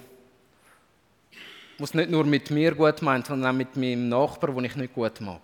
es 1.80 1.94
nicht 1.94 2.10
nur 2.10 2.24
mit 2.24 2.50
mir 2.50 2.74
gut 2.74 3.02
meint, 3.02 3.28
sondern 3.28 3.52
auch 3.52 3.58
mit 3.58 3.76
meinem 3.76 4.10
Nachbarn, 4.10 4.56
den 4.56 4.66
ich 4.66 4.76
nicht 4.76 4.94
gut 4.94 5.22
mag. 5.22 5.42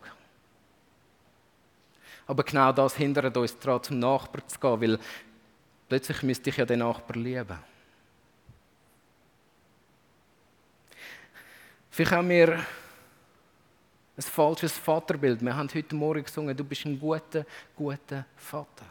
Aber 2.28 2.44
genau 2.44 2.72
das 2.72 2.96
hindert 2.96 3.36
uns 3.38 3.58
daran, 3.60 3.84
zum 3.84 4.00
Nachbarn 4.00 4.48
zu 4.48 4.60
gehen, 4.60 4.82
weil 4.82 5.00
plötzlich 5.88 6.24
müsste 6.24 6.50
ich 6.50 6.58
ja 6.58 6.66
den 6.66 6.80
Nachbarn 6.80 7.24
lieben. 7.24 7.58
Vielleicht 11.92 12.12
haben 12.12 12.30
wir 12.30 12.66
ein 14.18 14.22
falsches 14.22 14.74
Vaterbild. 14.74 15.42
Wir 15.42 15.56
haben 15.56 15.70
heute 15.74 15.96
Morgen 15.96 16.24
gesungen, 16.24 16.56
du 16.56 16.64
bist 16.64 16.86
ein 16.86 17.00
guter, 17.00 17.46
guter 17.76 18.26
Vater. 18.36 18.86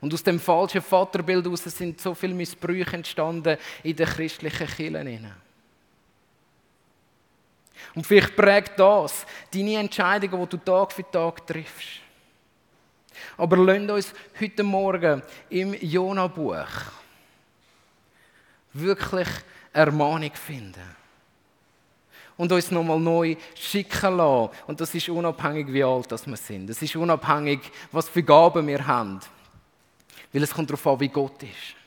Und 0.00 0.14
aus 0.14 0.22
dem 0.22 0.40
falschen 0.40 0.80
Vaterbild 0.80 1.44
heraus 1.44 1.64
sind 1.64 2.00
so 2.00 2.14
viele 2.14 2.34
Missbrüche 2.34 2.96
entstanden 2.96 3.58
in 3.82 3.96
den 3.96 4.06
christlichen 4.06 4.66
Kirchen. 4.66 5.32
Und 7.94 8.06
vielleicht 8.06 8.36
prägt 8.36 8.78
das 8.78 9.26
deine 9.52 9.76
Entscheidungen, 9.76 10.40
die 10.40 10.56
du 10.56 10.56
Tag 10.58 10.92
für 10.92 11.10
Tag 11.10 11.46
triffst. 11.46 12.00
Aber 13.36 13.56
lasst 13.56 13.90
uns 13.90 14.14
heute 14.40 14.62
Morgen 14.62 15.22
im 15.48 15.74
Jona-Buch 15.74 16.68
wirklich 18.72 19.28
Ermahnung 19.72 20.32
finden. 20.34 20.96
Und 22.36 22.52
uns 22.52 22.70
nochmal 22.70 22.98
neu 22.98 23.36
schicken 23.54 24.16
lassen. 24.16 24.50
Und 24.66 24.80
das 24.80 24.94
ist 24.94 25.08
unabhängig, 25.10 25.70
wie 25.72 25.84
alt 25.84 26.10
wir 26.10 26.36
sind. 26.36 26.68
Das 26.68 26.80
ist 26.80 26.96
unabhängig, 26.96 27.60
was 27.92 28.08
für 28.08 28.22
Gaben 28.22 28.66
wir 28.66 28.86
haben. 28.86 29.20
Weil 30.32 30.42
es 30.42 30.54
kommt 30.54 30.70
darauf 30.70 30.86
an, 30.86 31.00
wie 31.00 31.08
Gott 31.08 31.42
ist. 31.42 31.79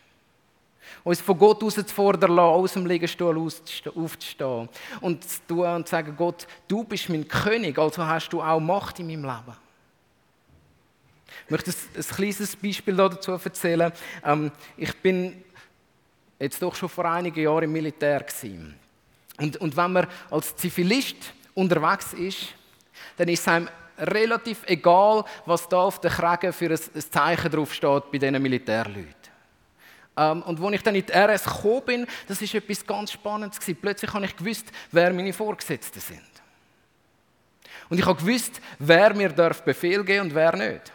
Uns 1.03 1.21
von 1.21 1.37
Gott 1.37 1.61
herauszufordern, 1.61 2.37
aus 2.39 2.73
dem 2.73 2.85
Liegestuhl 2.85 3.37
aufzustehen 3.37 4.69
und 5.01 5.23
zu 5.23 5.39
tun 5.47 5.65
und 5.65 5.87
zu 5.87 5.91
sagen, 5.91 6.15
Gott, 6.17 6.47
du 6.67 6.83
bist 6.83 7.09
mein 7.09 7.27
König, 7.27 7.77
also 7.77 8.05
hast 8.05 8.29
du 8.29 8.41
auch 8.41 8.59
Macht 8.59 8.99
in 8.99 9.07
meinem 9.07 9.23
Leben. 9.23 9.57
Ich 11.45 11.51
möchte 11.51 11.71
ein, 11.71 11.75
ein 11.97 12.15
kleines 12.15 12.55
Beispiel 12.55 12.95
dazu 12.95 13.31
erzählen. 13.31 13.91
Ähm, 14.23 14.51
ich 14.77 14.95
bin 14.97 15.43
jetzt 16.39 16.61
doch 16.61 16.75
schon 16.75 16.89
vor 16.89 17.05
einigen 17.05 17.41
Jahren 17.41 17.63
im 17.63 17.71
Militär. 17.71 18.25
Und, 19.39 19.57
und 19.57 19.75
wenn 19.75 19.91
man 19.91 20.07
als 20.29 20.55
Zivilist 20.55 21.33
unterwegs 21.53 22.13
ist, 22.13 22.55
dann 23.17 23.27
ist 23.27 23.41
es 23.41 23.47
einem 23.47 23.69
relativ 23.97 24.63
egal, 24.65 25.23
was 25.45 25.67
da 25.67 25.81
auf 25.81 25.99
der 25.99 26.11
Kragen 26.11 26.53
für 26.53 26.71
ein 26.71 27.01
Zeichen 27.11 27.51
draufsteht 27.51 28.11
bei 28.11 28.17
diesen 28.17 28.41
Militärleuten. 28.41 29.22
Ähm, 30.15 30.41
und 30.43 30.61
als 30.61 30.73
ich 30.75 30.83
dann 30.83 30.95
in 30.95 31.05
die 31.05 31.11
RS 31.11 31.43
gekommen 31.43 31.85
bin, 31.85 32.07
das 32.27 32.41
war 32.41 32.55
etwas 32.55 32.85
ganz 32.85 33.11
Spannendes. 33.11 33.59
Gewesen. 33.59 33.79
Plötzlich 33.81 34.13
habe 34.13 34.25
ich 34.25 34.35
gewusst, 34.35 34.71
wer 34.91 35.13
meine 35.13 35.33
Vorgesetzten 35.33 35.99
sind. 35.99 36.21
Und 37.89 37.99
ich 37.99 38.05
habe 38.05 38.19
gewusst, 38.19 38.61
wer 38.79 39.13
mir 39.13 39.29
darf 39.29 39.63
Befehl 39.63 40.03
geben 40.03 40.27
und 40.27 40.35
wer 40.35 40.55
nicht. 40.55 40.91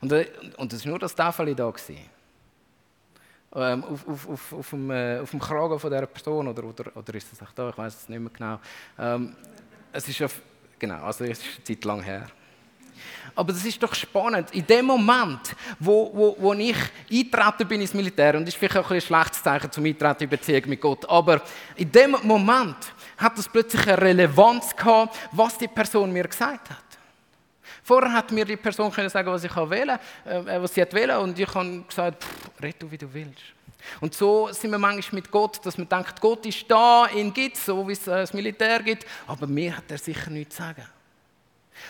Und, 0.00 0.12
äh, 0.12 0.26
und 0.56 0.72
das 0.72 0.84
war 0.84 0.90
nur 0.90 0.98
das 0.98 1.14
Tafel 1.14 1.54
da. 1.54 1.70
Gewesen. 1.70 2.10
Ähm, 3.54 3.84
auf, 3.84 4.08
auf, 4.08 4.28
auf, 4.28 4.52
auf, 4.54 4.70
dem, 4.70 4.90
äh, 4.90 5.18
auf 5.18 5.30
dem 5.30 5.40
Kragen 5.40 5.78
von 5.78 5.90
dieser 5.90 6.06
Person, 6.06 6.48
oder, 6.48 6.64
oder, 6.64 6.96
oder 6.96 7.14
ist 7.14 7.30
das 7.32 7.46
auch 7.46 7.52
da, 7.52 7.68
ich 7.68 7.76
weiß 7.76 7.94
es 7.94 8.08
nicht 8.08 8.18
mehr 8.18 8.30
genau. 8.32 8.58
Ähm, 8.98 9.36
es 9.92 10.08
ist 10.08 10.22
auf, 10.22 10.40
genau, 10.78 11.04
also 11.04 11.24
es 11.24 11.38
ist 11.38 11.56
eine 11.56 11.64
Zeit 11.64 11.84
lang 11.84 12.02
her. 12.02 12.28
Aber 13.34 13.52
das 13.52 13.64
ist 13.64 13.82
doch 13.82 13.94
spannend. 13.94 14.50
In 14.52 14.66
dem 14.66 14.86
Moment, 14.86 15.54
wo, 15.78 16.10
wo, 16.12 16.36
wo 16.38 16.52
ich 16.52 16.76
eintreten 17.10 17.66
bin 17.66 17.80
ins 17.80 17.94
Militär, 17.94 18.36
und 18.36 18.44
das 18.44 18.54
ist 18.54 18.58
vielleicht 18.58 18.76
auch 18.76 18.90
ein, 18.90 19.00
schlechtes 19.00 19.42
Zeichen 19.42 19.72
zum 19.72 19.84
Eintreten 19.84 20.24
in 20.24 20.28
Beziehung 20.28 20.62
mit 20.66 20.80
Gott, 20.80 21.08
aber 21.08 21.40
in 21.76 21.90
dem 21.90 22.16
Moment 22.22 22.76
hat 23.16 23.38
das 23.38 23.48
plötzlich 23.48 23.86
eine 23.86 24.00
Relevanz 24.00 24.76
gehabt, 24.76 25.16
was 25.32 25.56
die 25.56 25.68
Person 25.68 26.12
mir 26.12 26.24
gesagt 26.24 26.70
hat. 26.70 26.78
Vorher 27.82 28.12
hat 28.12 28.30
mir 28.30 28.44
die 28.44 28.56
Person 28.56 28.92
können 28.92 29.08
sagen, 29.08 29.30
was 29.30 29.44
ich 29.44 29.56
wählen 29.56 29.98
äh, 30.24 30.60
was 30.60 30.74
sie 30.74 30.84
wählen 30.92 31.18
und 31.18 31.38
ich 31.38 31.52
habe 31.52 31.82
gesagt, 31.82 32.22
pff, 32.22 32.62
red 32.62 32.80
du, 32.80 32.90
wie 32.90 32.98
du 32.98 33.12
willst. 33.12 33.42
Und 34.00 34.14
so 34.14 34.48
sind 34.52 34.70
wir 34.70 34.78
manchmal 34.78 35.20
mit 35.20 35.30
Gott, 35.30 35.64
dass 35.64 35.76
man 35.76 35.88
denkt, 35.88 36.20
Gott 36.20 36.46
ist 36.46 36.64
da, 36.68 37.06
ihn 37.08 37.32
gibt 37.32 37.56
so 37.56 37.88
wie 37.88 37.92
es 37.92 38.06
äh, 38.06 38.10
das 38.10 38.32
Militär 38.32 38.80
gibt, 38.82 39.04
aber 39.26 39.46
mir 39.46 39.76
hat 39.76 39.90
er 39.90 39.98
sicher 39.98 40.30
nichts 40.30 40.56
zu 40.56 40.62
sagen. 40.62 40.86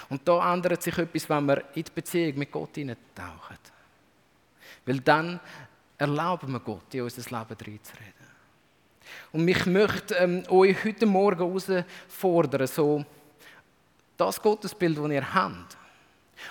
Und 0.08 0.26
da 0.26 0.52
ändert 0.52 0.82
sich 0.82 0.96
etwas, 0.96 1.28
wenn 1.28 1.46
wir 1.46 1.64
in 1.74 1.84
die 1.84 1.90
Beziehung 1.94 2.38
mit 2.38 2.52
Gott 2.52 2.74
hineintauchen. 2.74 3.58
Weil 4.84 5.00
dann 5.00 5.40
erlauben 5.98 6.52
wir 6.52 6.60
Gott, 6.60 6.94
in 6.94 7.02
unser 7.02 7.22
Leben 7.22 7.56
reinzureden. 7.60 8.22
Und 9.32 9.48
ich 9.48 9.66
möchte 9.66 10.14
ähm, 10.14 10.44
euch 10.48 10.84
heute 10.84 11.06
Morgen 11.06 11.38
herausfordern, 11.38 12.66
so 12.66 13.04
das 14.16 14.40
Gottesbild, 14.40 14.98
das 14.98 15.10
ihr 15.10 15.34
habt. 15.34 15.76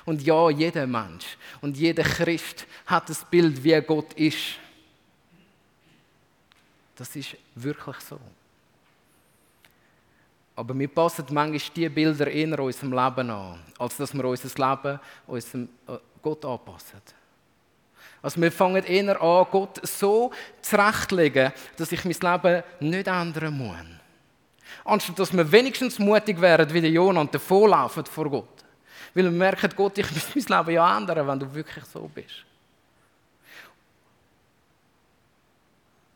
Und 0.06 0.22
ja, 0.22 0.50
jeder 0.50 0.88
Mensch 0.88 1.38
und 1.60 1.78
jeder 1.78 2.04
Christ 2.04 2.66
hat 2.86 3.10
das 3.10 3.26
Bild, 3.26 3.64
wie 3.64 3.80
Gott 3.82 4.14
ist. 4.14 4.60
Das 6.96 7.16
ist 7.16 7.36
wirklich 7.56 7.98
so. 7.98 8.20
Aber 10.56 10.78
wir 10.78 10.88
passen 10.88 11.26
manchmal 11.32 11.74
diese 11.76 11.90
Bilder 11.90 12.28
in 12.28 12.54
unserem 12.54 12.92
Leben 12.92 13.30
an, 13.30 13.60
als 13.80 13.98
dass 13.98 14.14
wir 14.14 14.26
unser 14.26 14.50
Leben 14.50 15.00
unserem 15.28 15.70
äh, 15.88 15.98
Gott 16.22 16.46
anpassen. 16.46 17.02
Also 18.22 18.40
wir 18.40 18.52
fangen 18.52 18.84
eher 18.84 19.20
an, 19.22 19.48
Gott 19.50 19.80
so 19.88 20.32
zurechtzulegen, 20.62 21.52
dass 21.78 21.92
ich 21.92 22.06
mein 22.06 22.14
Leben 22.14 22.64
nicht 22.80 23.08
ändern 23.08 23.58
muss. 23.58 23.76
Anstatt 24.84 25.20
dass 25.20 25.34
wir 25.34 25.52
wenigstens 25.52 26.00
mutig 26.00 26.40
werden 26.40 26.72
wie 26.74 26.82
der 26.82 26.92
Jonah 26.92 27.22
und 27.22 27.34
davonlaufen 27.34 28.06
vor 28.06 28.30
Gott. 28.30 28.64
Weil 29.14 29.26
wir 29.26 29.32
merken, 29.32 29.72
Gott, 29.76 29.98
ich 29.98 30.12
muss 30.36 30.50
mein 30.50 30.60
Leben 30.60 30.76
ja 30.76 30.98
ändern, 30.98 31.28
wenn 31.28 31.40
du 31.40 31.54
wirklich 31.54 31.86
so 31.86 32.10
bist. 32.14 32.46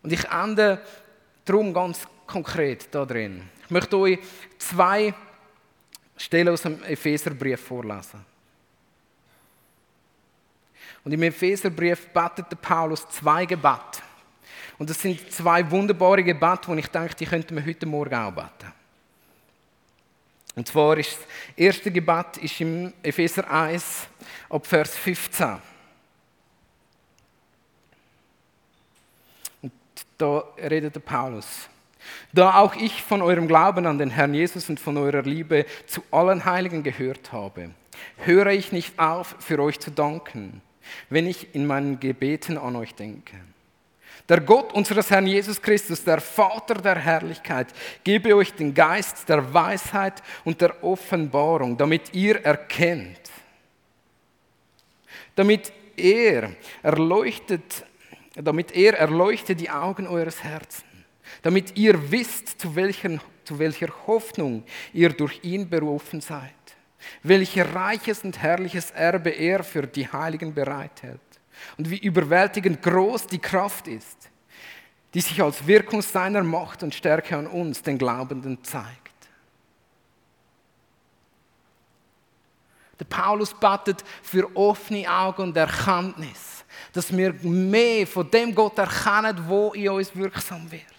Und 0.03 0.13
ich 0.13 0.23
ende 0.25 0.79
darum 1.43 1.73
ganz 1.73 2.07
konkret 2.25 2.87
da 2.91 3.05
drin. 3.05 3.49
Ich 3.63 3.71
möchte 3.71 3.97
euch 3.97 4.19
zwei 4.57 5.13
Stellen 6.17 6.49
aus 6.49 6.61
dem 6.61 6.81
Epheserbrief 6.83 7.59
vorlesen. 7.61 8.25
Und 11.03 11.11
im 11.11 11.21
Epheserbrief 11.23 12.07
betet 12.07 12.59
Paulus 12.61 13.07
zwei 13.09 13.45
Gebete. 13.45 14.01
Und 14.77 14.89
das 14.89 15.01
sind 15.01 15.31
zwei 15.31 15.69
wunderbare 15.69 16.23
Gebete, 16.23 16.73
die 16.73 16.79
ich 16.79 16.87
denke, 16.87 17.15
die 17.15 17.25
könnten 17.25 17.55
wir 17.55 17.65
heute 17.65 17.85
Morgen 17.85 18.15
auch 18.15 18.31
beten. 18.31 18.73
Und 20.55 20.67
zwar 20.67 20.97
ist 20.97 21.17
das 21.17 21.27
erste 21.55 21.91
Gebet 21.91 22.37
ist 22.37 22.61
im 22.61 22.93
Epheser 23.03 23.49
1 23.49 24.07
ab 24.49 24.65
Vers 24.65 24.95
15. 24.95 25.57
Und 29.61 29.71
da 30.17 30.43
redet 30.57 30.95
der 30.95 31.01
Paulus. 31.01 31.69
Da 32.33 32.59
auch 32.59 32.75
ich 32.75 33.01
von 33.01 33.21
eurem 33.21 33.47
Glauben 33.47 33.85
an 33.85 33.97
den 33.97 34.09
Herrn 34.09 34.33
Jesus 34.33 34.69
und 34.69 34.79
von 34.79 34.97
eurer 34.97 35.21
Liebe 35.21 35.65
zu 35.87 36.03
allen 36.11 36.45
Heiligen 36.45 36.83
gehört 36.83 37.31
habe, 37.31 37.71
höre 38.17 38.47
ich 38.47 38.71
nicht 38.71 38.99
auf, 38.99 39.35
für 39.39 39.59
euch 39.59 39.79
zu 39.79 39.91
danken, 39.91 40.61
wenn 41.09 41.27
ich 41.27 41.55
in 41.55 41.65
meinen 41.65 41.99
Gebeten 41.99 42.57
an 42.57 42.75
euch 42.75 42.93
denke. 42.93 43.35
Der 44.27 44.41
Gott 44.41 44.73
unseres 44.73 45.11
Herrn 45.11 45.27
Jesus 45.27 45.61
Christus, 45.61 46.03
der 46.03 46.19
Vater 46.19 46.75
der 46.75 46.97
Herrlichkeit, 46.97 47.67
gebe 48.03 48.35
euch 48.35 48.53
den 48.53 48.73
Geist 48.73 49.29
der 49.29 49.53
Weisheit 49.53 50.23
und 50.43 50.59
der 50.61 50.83
Offenbarung, 50.83 51.77
damit 51.77 52.13
ihr 52.13 52.43
erkennt, 52.43 53.19
damit 55.35 55.71
er 55.95 56.51
erleuchtet, 56.81 57.85
damit 58.33 58.75
er 58.75 58.97
erleuchtet 58.97 59.59
die 59.59 59.69
Augen 59.69 60.07
eures 60.07 60.43
Herzens 60.43 60.94
damit 61.45 61.77
ihr 61.77 62.11
wisst, 62.11 62.59
zu, 62.59 62.75
welchen, 62.75 63.21
zu 63.43 63.59
welcher 63.59 63.89
Hoffnung 64.07 64.63
ihr 64.93 65.09
durch 65.09 65.43
ihn 65.43 65.69
berufen 65.69 66.19
seid, 66.19 66.51
welches 67.21 67.71
reiches 67.71 68.23
und 68.23 68.41
herrliches 68.41 68.89
Erbe 68.89 69.29
er 69.29 69.63
für 69.63 69.85
die 69.85 70.11
Heiligen 70.11 70.55
bereithält 70.55 71.21
und 71.77 71.87
wie 71.87 71.99
überwältigend 71.99 72.81
groß 72.81 73.27
die 73.27 73.37
Kraft 73.37 73.87
ist, 73.87 74.31
die 75.13 75.21
sich 75.21 75.39
als 75.39 75.67
Wirkung 75.67 76.01
seiner 76.01 76.41
Macht 76.41 76.81
und 76.81 76.95
Stärke 76.95 77.37
an 77.37 77.45
uns, 77.45 77.83
den 77.83 77.99
Glaubenden, 77.99 78.63
zeigt. 78.63 79.13
Der 82.99 83.05
Paulus 83.05 83.53
betet 83.53 84.03
für 84.23 84.49
offene 84.57 85.07
Augen 85.07 85.43
und 85.43 85.57
Erkenntnis, 85.57 86.65
dass 86.91 87.15
wir 87.15 87.35
mehr 87.43 88.07
von 88.07 88.31
dem 88.31 88.55
Gott 88.55 88.79
erkennen, 88.79 89.45
wo 89.47 89.73
in 89.73 89.89
uns 89.89 90.15
wirksam 90.15 90.71
wird. 90.71 90.94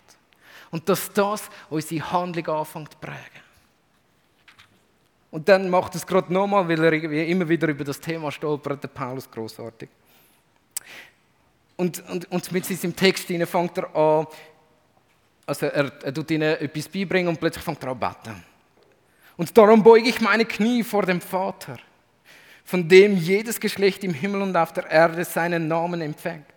Und 0.76 0.86
dass 0.90 1.10
das 1.10 1.48
unsere 1.70 2.12
Handlung 2.12 2.46
anfängt 2.48 2.92
zu 2.92 2.98
prägen. 2.98 3.46
Und 5.30 5.48
dann 5.48 5.70
macht 5.70 5.94
es 5.94 6.06
gerade 6.06 6.30
nochmal, 6.30 6.68
weil 6.68 6.84
er 6.84 7.26
immer 7.26 7.48
wieder 7.48 7.68
über 7.68 7.82
das 7.82 7.98
Thema 7.98 8.30
stolpert, 8.30 8.82
der 8.82 8.88
Paulus 8.88 9.30
großartig. 9.30 9.88
Und, 11.78 12.06
und, 12.10 12.30
und 12.30 12.52
mit 12.52 12.66
seinem 12.66 12.94
Text 12.94 13.24
fängt 13.26 13.78
er 13.78 13.96
an, 13.96 14.26
also 15.46 15.64
er, 15.64 15.90
er 16.02 16.12
tut 16.12 16.30
ihnen 16.30 16.58
etwas 16.58 16.88
beibringen 16.90 17.28
und 17.28 17.40
plötzlich 17.40 17.64
fängt 17.64 17.82
er 17.82 17.92
an 17.92 17.98
beten. 17.98 18.44
Und 19.38 19.56
darum 19.56 19.82
beuge 19.82 20.10
ich 20.10 20.20
meine 20.20 20.44
Knie 20.44 20.84
vor 20.84 21.06
dem 21.06 21.22
Vater, 21.22 21.78
von 22.66 22.86
dem 22.86 23.16
jedes 23.16 23.58
Geschlecht 23.58 24.04
im 24.04 24.12
Himmel 24.12 24.42
und 24.42 24.54
auf 24.54 24.74
der 24.74 24.90
Erde 24.90 25.24
seinen 25.24 25.68
Namen 25.68 26.02
empfängt. 26.02 26.55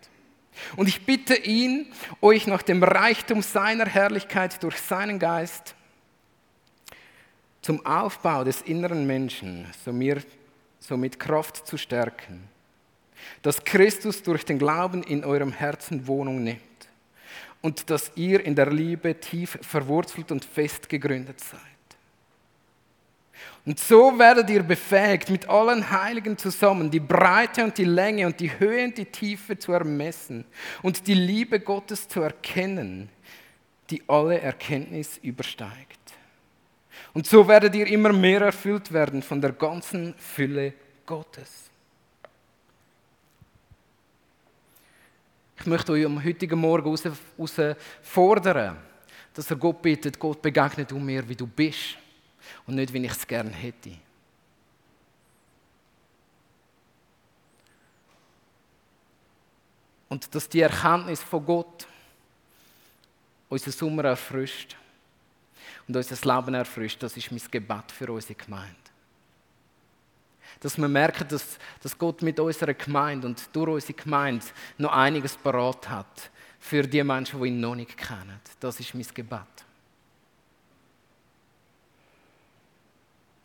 Und 0.76 0.88
ich 0.88 1.06
bitte 1.06 1.36
ihn, 1.36 1.88
euch 2.22 2.48
nach 2.48 2.62
dem 2.62 2.84
Reichtum 2.84 3.42
seiner 3.42 3.86
Herrlichkeit 3.86 4.62
durch 4.64 4.78
seinen 4.78 5.20
Geist 5.20 5.76
zum 7.62 7.86
Aufbau 7.86 8.44
des 8.44 8.62
inneren 8.62 9.06
Menschen 9.06 9.68
somit 10.80 11.20
Kraft 11.20 11.68
zu 11.68 11.78
stärken, 11.78 12.48
dass 13.42 13.64
Christus 13.64 14.24
durch 14.24 14.46
den 14.46 14.58
Glauben 14.58 15.04
in 15.04 15.24
eurem 15.24 15.52
Herzen 15.52 16.08
Wohnung 16.08 16.44
nimmt 16.44 16.62
und 17.62 17.90
dass 17.90 18.12
ihr 18.16 18.46
in 18.46 18.56
der 18.56 18.72
Liebe 18.72 19.20
tief 19.20 19.58
verwurzelt 19.62 20.32
und 20.32 20.46
fest 20.46 20.88
gegründet 20.88 21.40
seid. 21.40 21.60
Und 23.70 23.78
so 23.78 24.18
werdet 24.18 24.50
ihr 24.50 24.64
befähigt, 24.64 25.30
mit 25.30 25.48
allen 25.48 25.92
Heiligen 25.92 26.36
zusammen 26.36 26.90
die 26.90 27.00
Breite 27.00 27.64
und 27.64 27.78
die 27.78 27.84
Länge 27.84 28.26
und 28.26 28.40
die 28.40 28.50
Höhe 28.60 28.86
und 28.86 28.98
die 28.98 29.06
Tiefe 29.06 29.60
zu 29.60 29.72
ermessen 29.74 30.44
und 30.82 31.06
die 31.06 31.14
Liebe 31.14 31.60
Gottes 31.60 32.08
zu 32.08 32.22
erkennen, 32.22 33.10
die 33.92 34.02
alle 34.08 34.42
Erkenntnis 34.42 35.20
übersteigt. 35.22 36.00
Und 37.14 37.28
so 37.28 37.48
werdet 37.48 37.76
ihr 37.76 37.86
immer 37.86 38.12
mehr 38.12 38.42
erfüllt 38.42 38.92
werden 38.92 39.22
von 39.22 39.40
der 39.40 39.52
ganzen 39.52 40.16
Fülle 40.16 40.74
Gottes. 41.06 41.70
Ich 45.60 45.68
möchte 45.68 45.92
euch 45.92 46.08
am 46.08 46.24
heutigen 46.24 46.60
Morgen 46.60 46.98
herausfordern, 47.38 48.78
dass 49.32 49.52
er 49.52 49.58
Gott 49.58 49.80
bittet, 49.80 50.18
Gott 50.18 50.42
begegne 50.42 50.86
du 50.86 50.98
mir, 50.98 51.30
wie 51.30 51.36
du 51.36 51.46
bist 51.46 52.00
und 52.66 52.76
nicht, 52.76 52.94
wie 52.94 53.06
ich 53.06 53.12
es 53.12 53.28
gerne 53.28 53.52
hätte. 53.52 53.92
Und 60.10 60.34
dass 60.34 60.50
die 60.50 60.62
Erkenntnis 60.62 61.22
von 61.22 61.46
Gott 61.46 61.88
unseren 63.48 63.72
Sommer 63.72 64.06
erfrischt 64.06 64.76
und 65.88 65.96
unser 65.96 66.36
Leben 66.36 66.54
erfrischt, 66.56 67.02
das 67.02 67.16
ist 67.16 67.32
mein 67.32 67.42
Gebet 67.50 67.92
für 67.92 68.12
unsere 68.12 68.36
Gemeinde. 68.36 68.76
Dass 70.60 70.78
wir 70.78 70.88
merken, 70.88 71.28
dass, 71.28 71.58
dass 71.82 71.98
Gott 71.98 72.22
mit 72.22 72.40
unserer 72.40 72.74
Gemeinde 72.74 73.28
und 73.28 73.50
durch 73.54 73.70
unsere 73.70 73.94
Gemeinde 73.94 74.46
noch 74.78 74.92
einiges 74.92 75.38
parat 75.38 75.88
hat 75.90 76.32
für 76.60 76.84
die 76.84 77.04
Menschen, 77.04 77.42
die 77.42 77.48
ihn 77.48 77.60
noch 77.60 77.76
nicht 77.76 77.96
kennen. 77.96 78.40
Das 78.60 78.80
ist 78.80 78.94
mein 78.94 79.08
Gebet. 79.14 79.69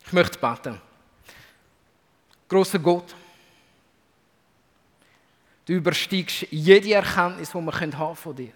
Ich 0.05 0.13
möchte 0.13 0.37
beten. 0.37 0.79
Großer 2.47 2.79
Gott, 2.79 3.15
du 5.65 5.73
übersteigst 5.73 6.47
jede 6.51 6.93
Erkenntnis, 6.93 7.51
die 7.51 7.57
wir 7.57 7.97
haben 7.97 8.15
von 8.15 8.35
dir. 8.35 8.53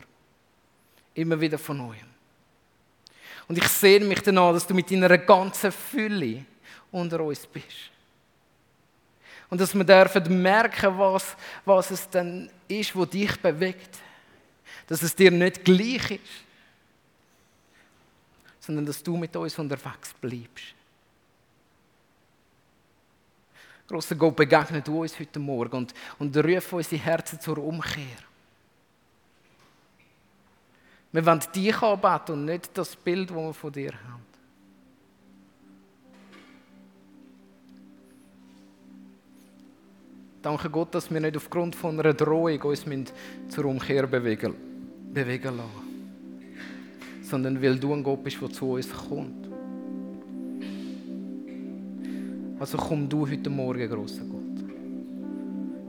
Immer 1.15 1.41
wieder 1.41 1.57
von 1.57 1.77
neuem. 1.77 2.09
Und 3.47 3.57
ich 3.57 3.67
sehe 3.67 3.99
mich 3.99 4.21
danach, 4.21 4.53
dass 4.53 4.67
du 4.67 4.75
mit 4.75 4.91
deiner 4.91 5.17
ganzen 5.17 5.71
Fülle 5.71 6.45
unter 6.91 7.21
uns 7.21 7.47
bist. 7.47 7.89
Und 9.49 9.59
dass 9.59 9.73
wir 9.73 9.83
dürfen 9.83 10.41
merken, 10.41 10.97
was, 10.99 11.35
was 11.65 11.89
es 11.89 12.07
dann 12.07 12.47
ist, 12.67 12.95
was 12.95 13.09
dich 13.09 13.35
bewegt. 13.41 13.97
Dass 14.85 15.01
es 15.01 15.15
dir 15.15 15.31
nicht 15.31 15.65
gleich 15.65 16.11
ist, 16.11 16.21
sondern 18.59 18.85
dass 18.85 19.01
du 19.01 19.17
mit 19.17 19.35
uns 19.35 19.57
unterwegs 19.57 20.13
bleibst. 20.21 20.75
Großer 23.89 24.13
Gott, 24.13 24.35
begegne 24.35 24.83
du 24.83 25.01
uns 25.01 25.19
heute 25.19 25.39
Morgen 25.39 25.77
und, 25.77 25.95
und 26.19 26.37
ruf 26.37 26.73
unsere 26.73 27.01
Herzen 27.01 27.39
zur 27.39 27.57
Umkehr. 27.57 28.03
Wir 31.11 31.25
wollen 31.25 31.41
dich 31.55 31.81
anbeten 31.81 32.35
und 32.35 32.45
nicht 32.45 32.69
das 32.77 32.95
Bild, 32.95 33.31
das 33.31 33.35
wir 33.35 33.51
von 33.51 33.71
dir 33.71 33.91
haben. 33.93 34.25
Danke 40.43 40.69
Gott, 40.69 40.93
dass 40.93 41.09
wir 41.09 41.19
nicht 41.19 41.35
aufgrund 41.35 41.75
von 41.75 41.99
einer 41.99 42.13
Drohung 42.13 42.61
uns 42.61 42.85
zur 43.47 43.65
Umkehr 43.65 44.05
bewegen, 44.05 44.53
bewegen 45.11 45.57
lassen. 45.57 47.23
Sondern 47.23 47.59
weil 47.59 47.79
du 47.79 47.91
ein 47.91 48.03
Gott 48.03 48.23
bist, 48.23 48.39
der 48.39 48.51
zu 48.51 48.73
uns 48.73 48.87
kommt. 48.93 49.48
Also 52.59 52.77
komm 52.77 53.07
du 53.07 53.25
heute 53.25 53.49
Morgen, 53.49 53.89
großer 53.89 54.25
Gott. 54.25 54.41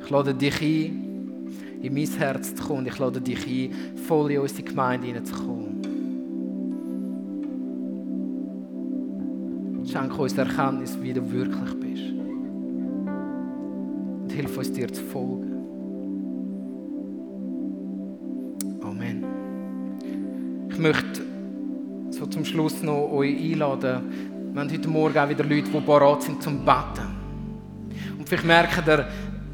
Ich 0.00 0.08
lade 0.08 0.32
dich 0.32 0.62
ein, 0.62 1.48
in 1.82 1.92
mein 1.92 2.06
Herz 2.06 2.54
zu 2.54 2.62
kommen. 2.62 2.86
Ich 2.86 2.96
lade 2.98 3.20
dich 3.20 3.44
ein, 3.44 3.96
voll 3.96 4.30
in 4.30 4.38
unsere 4.38 4.62
Gemeinde 4.62 5.08
hineinzukommen. 5.08 5.80
Schenk 9.84 10.16
uns 10.16 10.38
Erkenntnis, 10.38 10.96
wie 11.02 11.12
du 11.12 11.28
wirklich 11.32 11.74
bist. 11.80 12.12
Und 14.22 14.30
hilf 14.30 14.56
uns, 14.56 14.70
dir 14.70 14.92
zu 14.92 15.02
folgen. 15.02 15.50
Amen. 18.82 19.24
Ich 20.70 20.78
möchte 20.78 21.22
so 22.10 22.26
zum 22.26 22.44
Schluss 22.44 22.80
noch 22.84 23.10
euch 23.10 23.36
einladen, 23.52 24.02
wir 24.52 24.60
haben 24.60 24.72
heute 24.72 24.88
Morgen 24.88 25.16
auch 25.16 25.28
wieder 25.28 25.44
Leute, 25.44 25.70
die 25.70 25.80
bereit 25.80 26.22
sind 26.22 26.42
zum 26.42 26.64
Beten. 26.64 27.06
Und 28.18 28.28
vielleicht 28.28 28.44
merkt 28.44 28.86
ihr, 28.88 29.06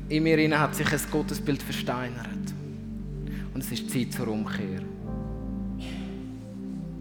in 0.08 0.22
mir 0.22 0.58
hat 0.58 0.74
sich 0.74 0.90
ein 0.90 1.00
Gottesbild 1.10 1.62
versteinert. 1.62 2.26
Und 3.52 3.62
es 3.62 3.70
ist 3.72 3.90
Zeit 3.90 4.12
zur 4.12 4.28
Umkehr. 4.28 4.80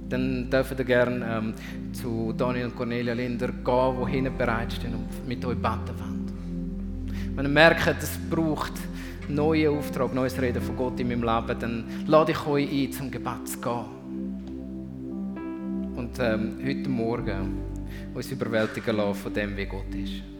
Dann 0.09 0.49
dürft 0.49 0.77
ihr 0.77 0.85
gerne 0.85 1.25
ähm, 1.25 1.53
zu 1.93 2.33
Daniel 2.37 2.65
und 2.65 2.75
Cornelia 2.75 3.13
Linder 3.13 3.47
gehen, 3.47 3.95
die 4.05 4.11
hinten 4.11 4.37
bereitstehen 4.37 4.93
und 4.93 5.27
mit 5.27 5.43
euch 5.45 5.55
beten 5.55 5.97
wollen. 5.97 7.33
Wenn 7.35 7.45
ihr 7.45 7.49
merkt, 7.49 8.03
es 8.03 8.19
braucht 8.29 8.73
einen 9.25 9.35
neuen 9.35 9.77
Auftrag, 9.77 10.13
neues 10.13 10.39
Reden 10.39 10.61
von 10.61 10.75
Gott 10.75 10.99
in 10.99 11.07
meinem 11.07 11.23
Leben, 11.23 11.59
dann 11.59 11.85
lade 12.07 12.33
ich 12.33 12.45
euch 12.45 12.69
ein, 12.69 12.91
zum 12.91 13.09
Gebet 13.09 13.47
zu 13.47 13.59
gehen. 13.59 13.85
Und 15.95 16.19
ähm, 16.19 16.57
heute 16.63 16.89
Morgen 16.89 17.74
uns 18.15 18.31
überwältigen 18.31 18.95
lassen 18.95 19.15
von 19.15 19.33
dem, 19.33 19.55
wie 19.57 19.65
Gott 19.65 19.93
ist. 19.93 20.34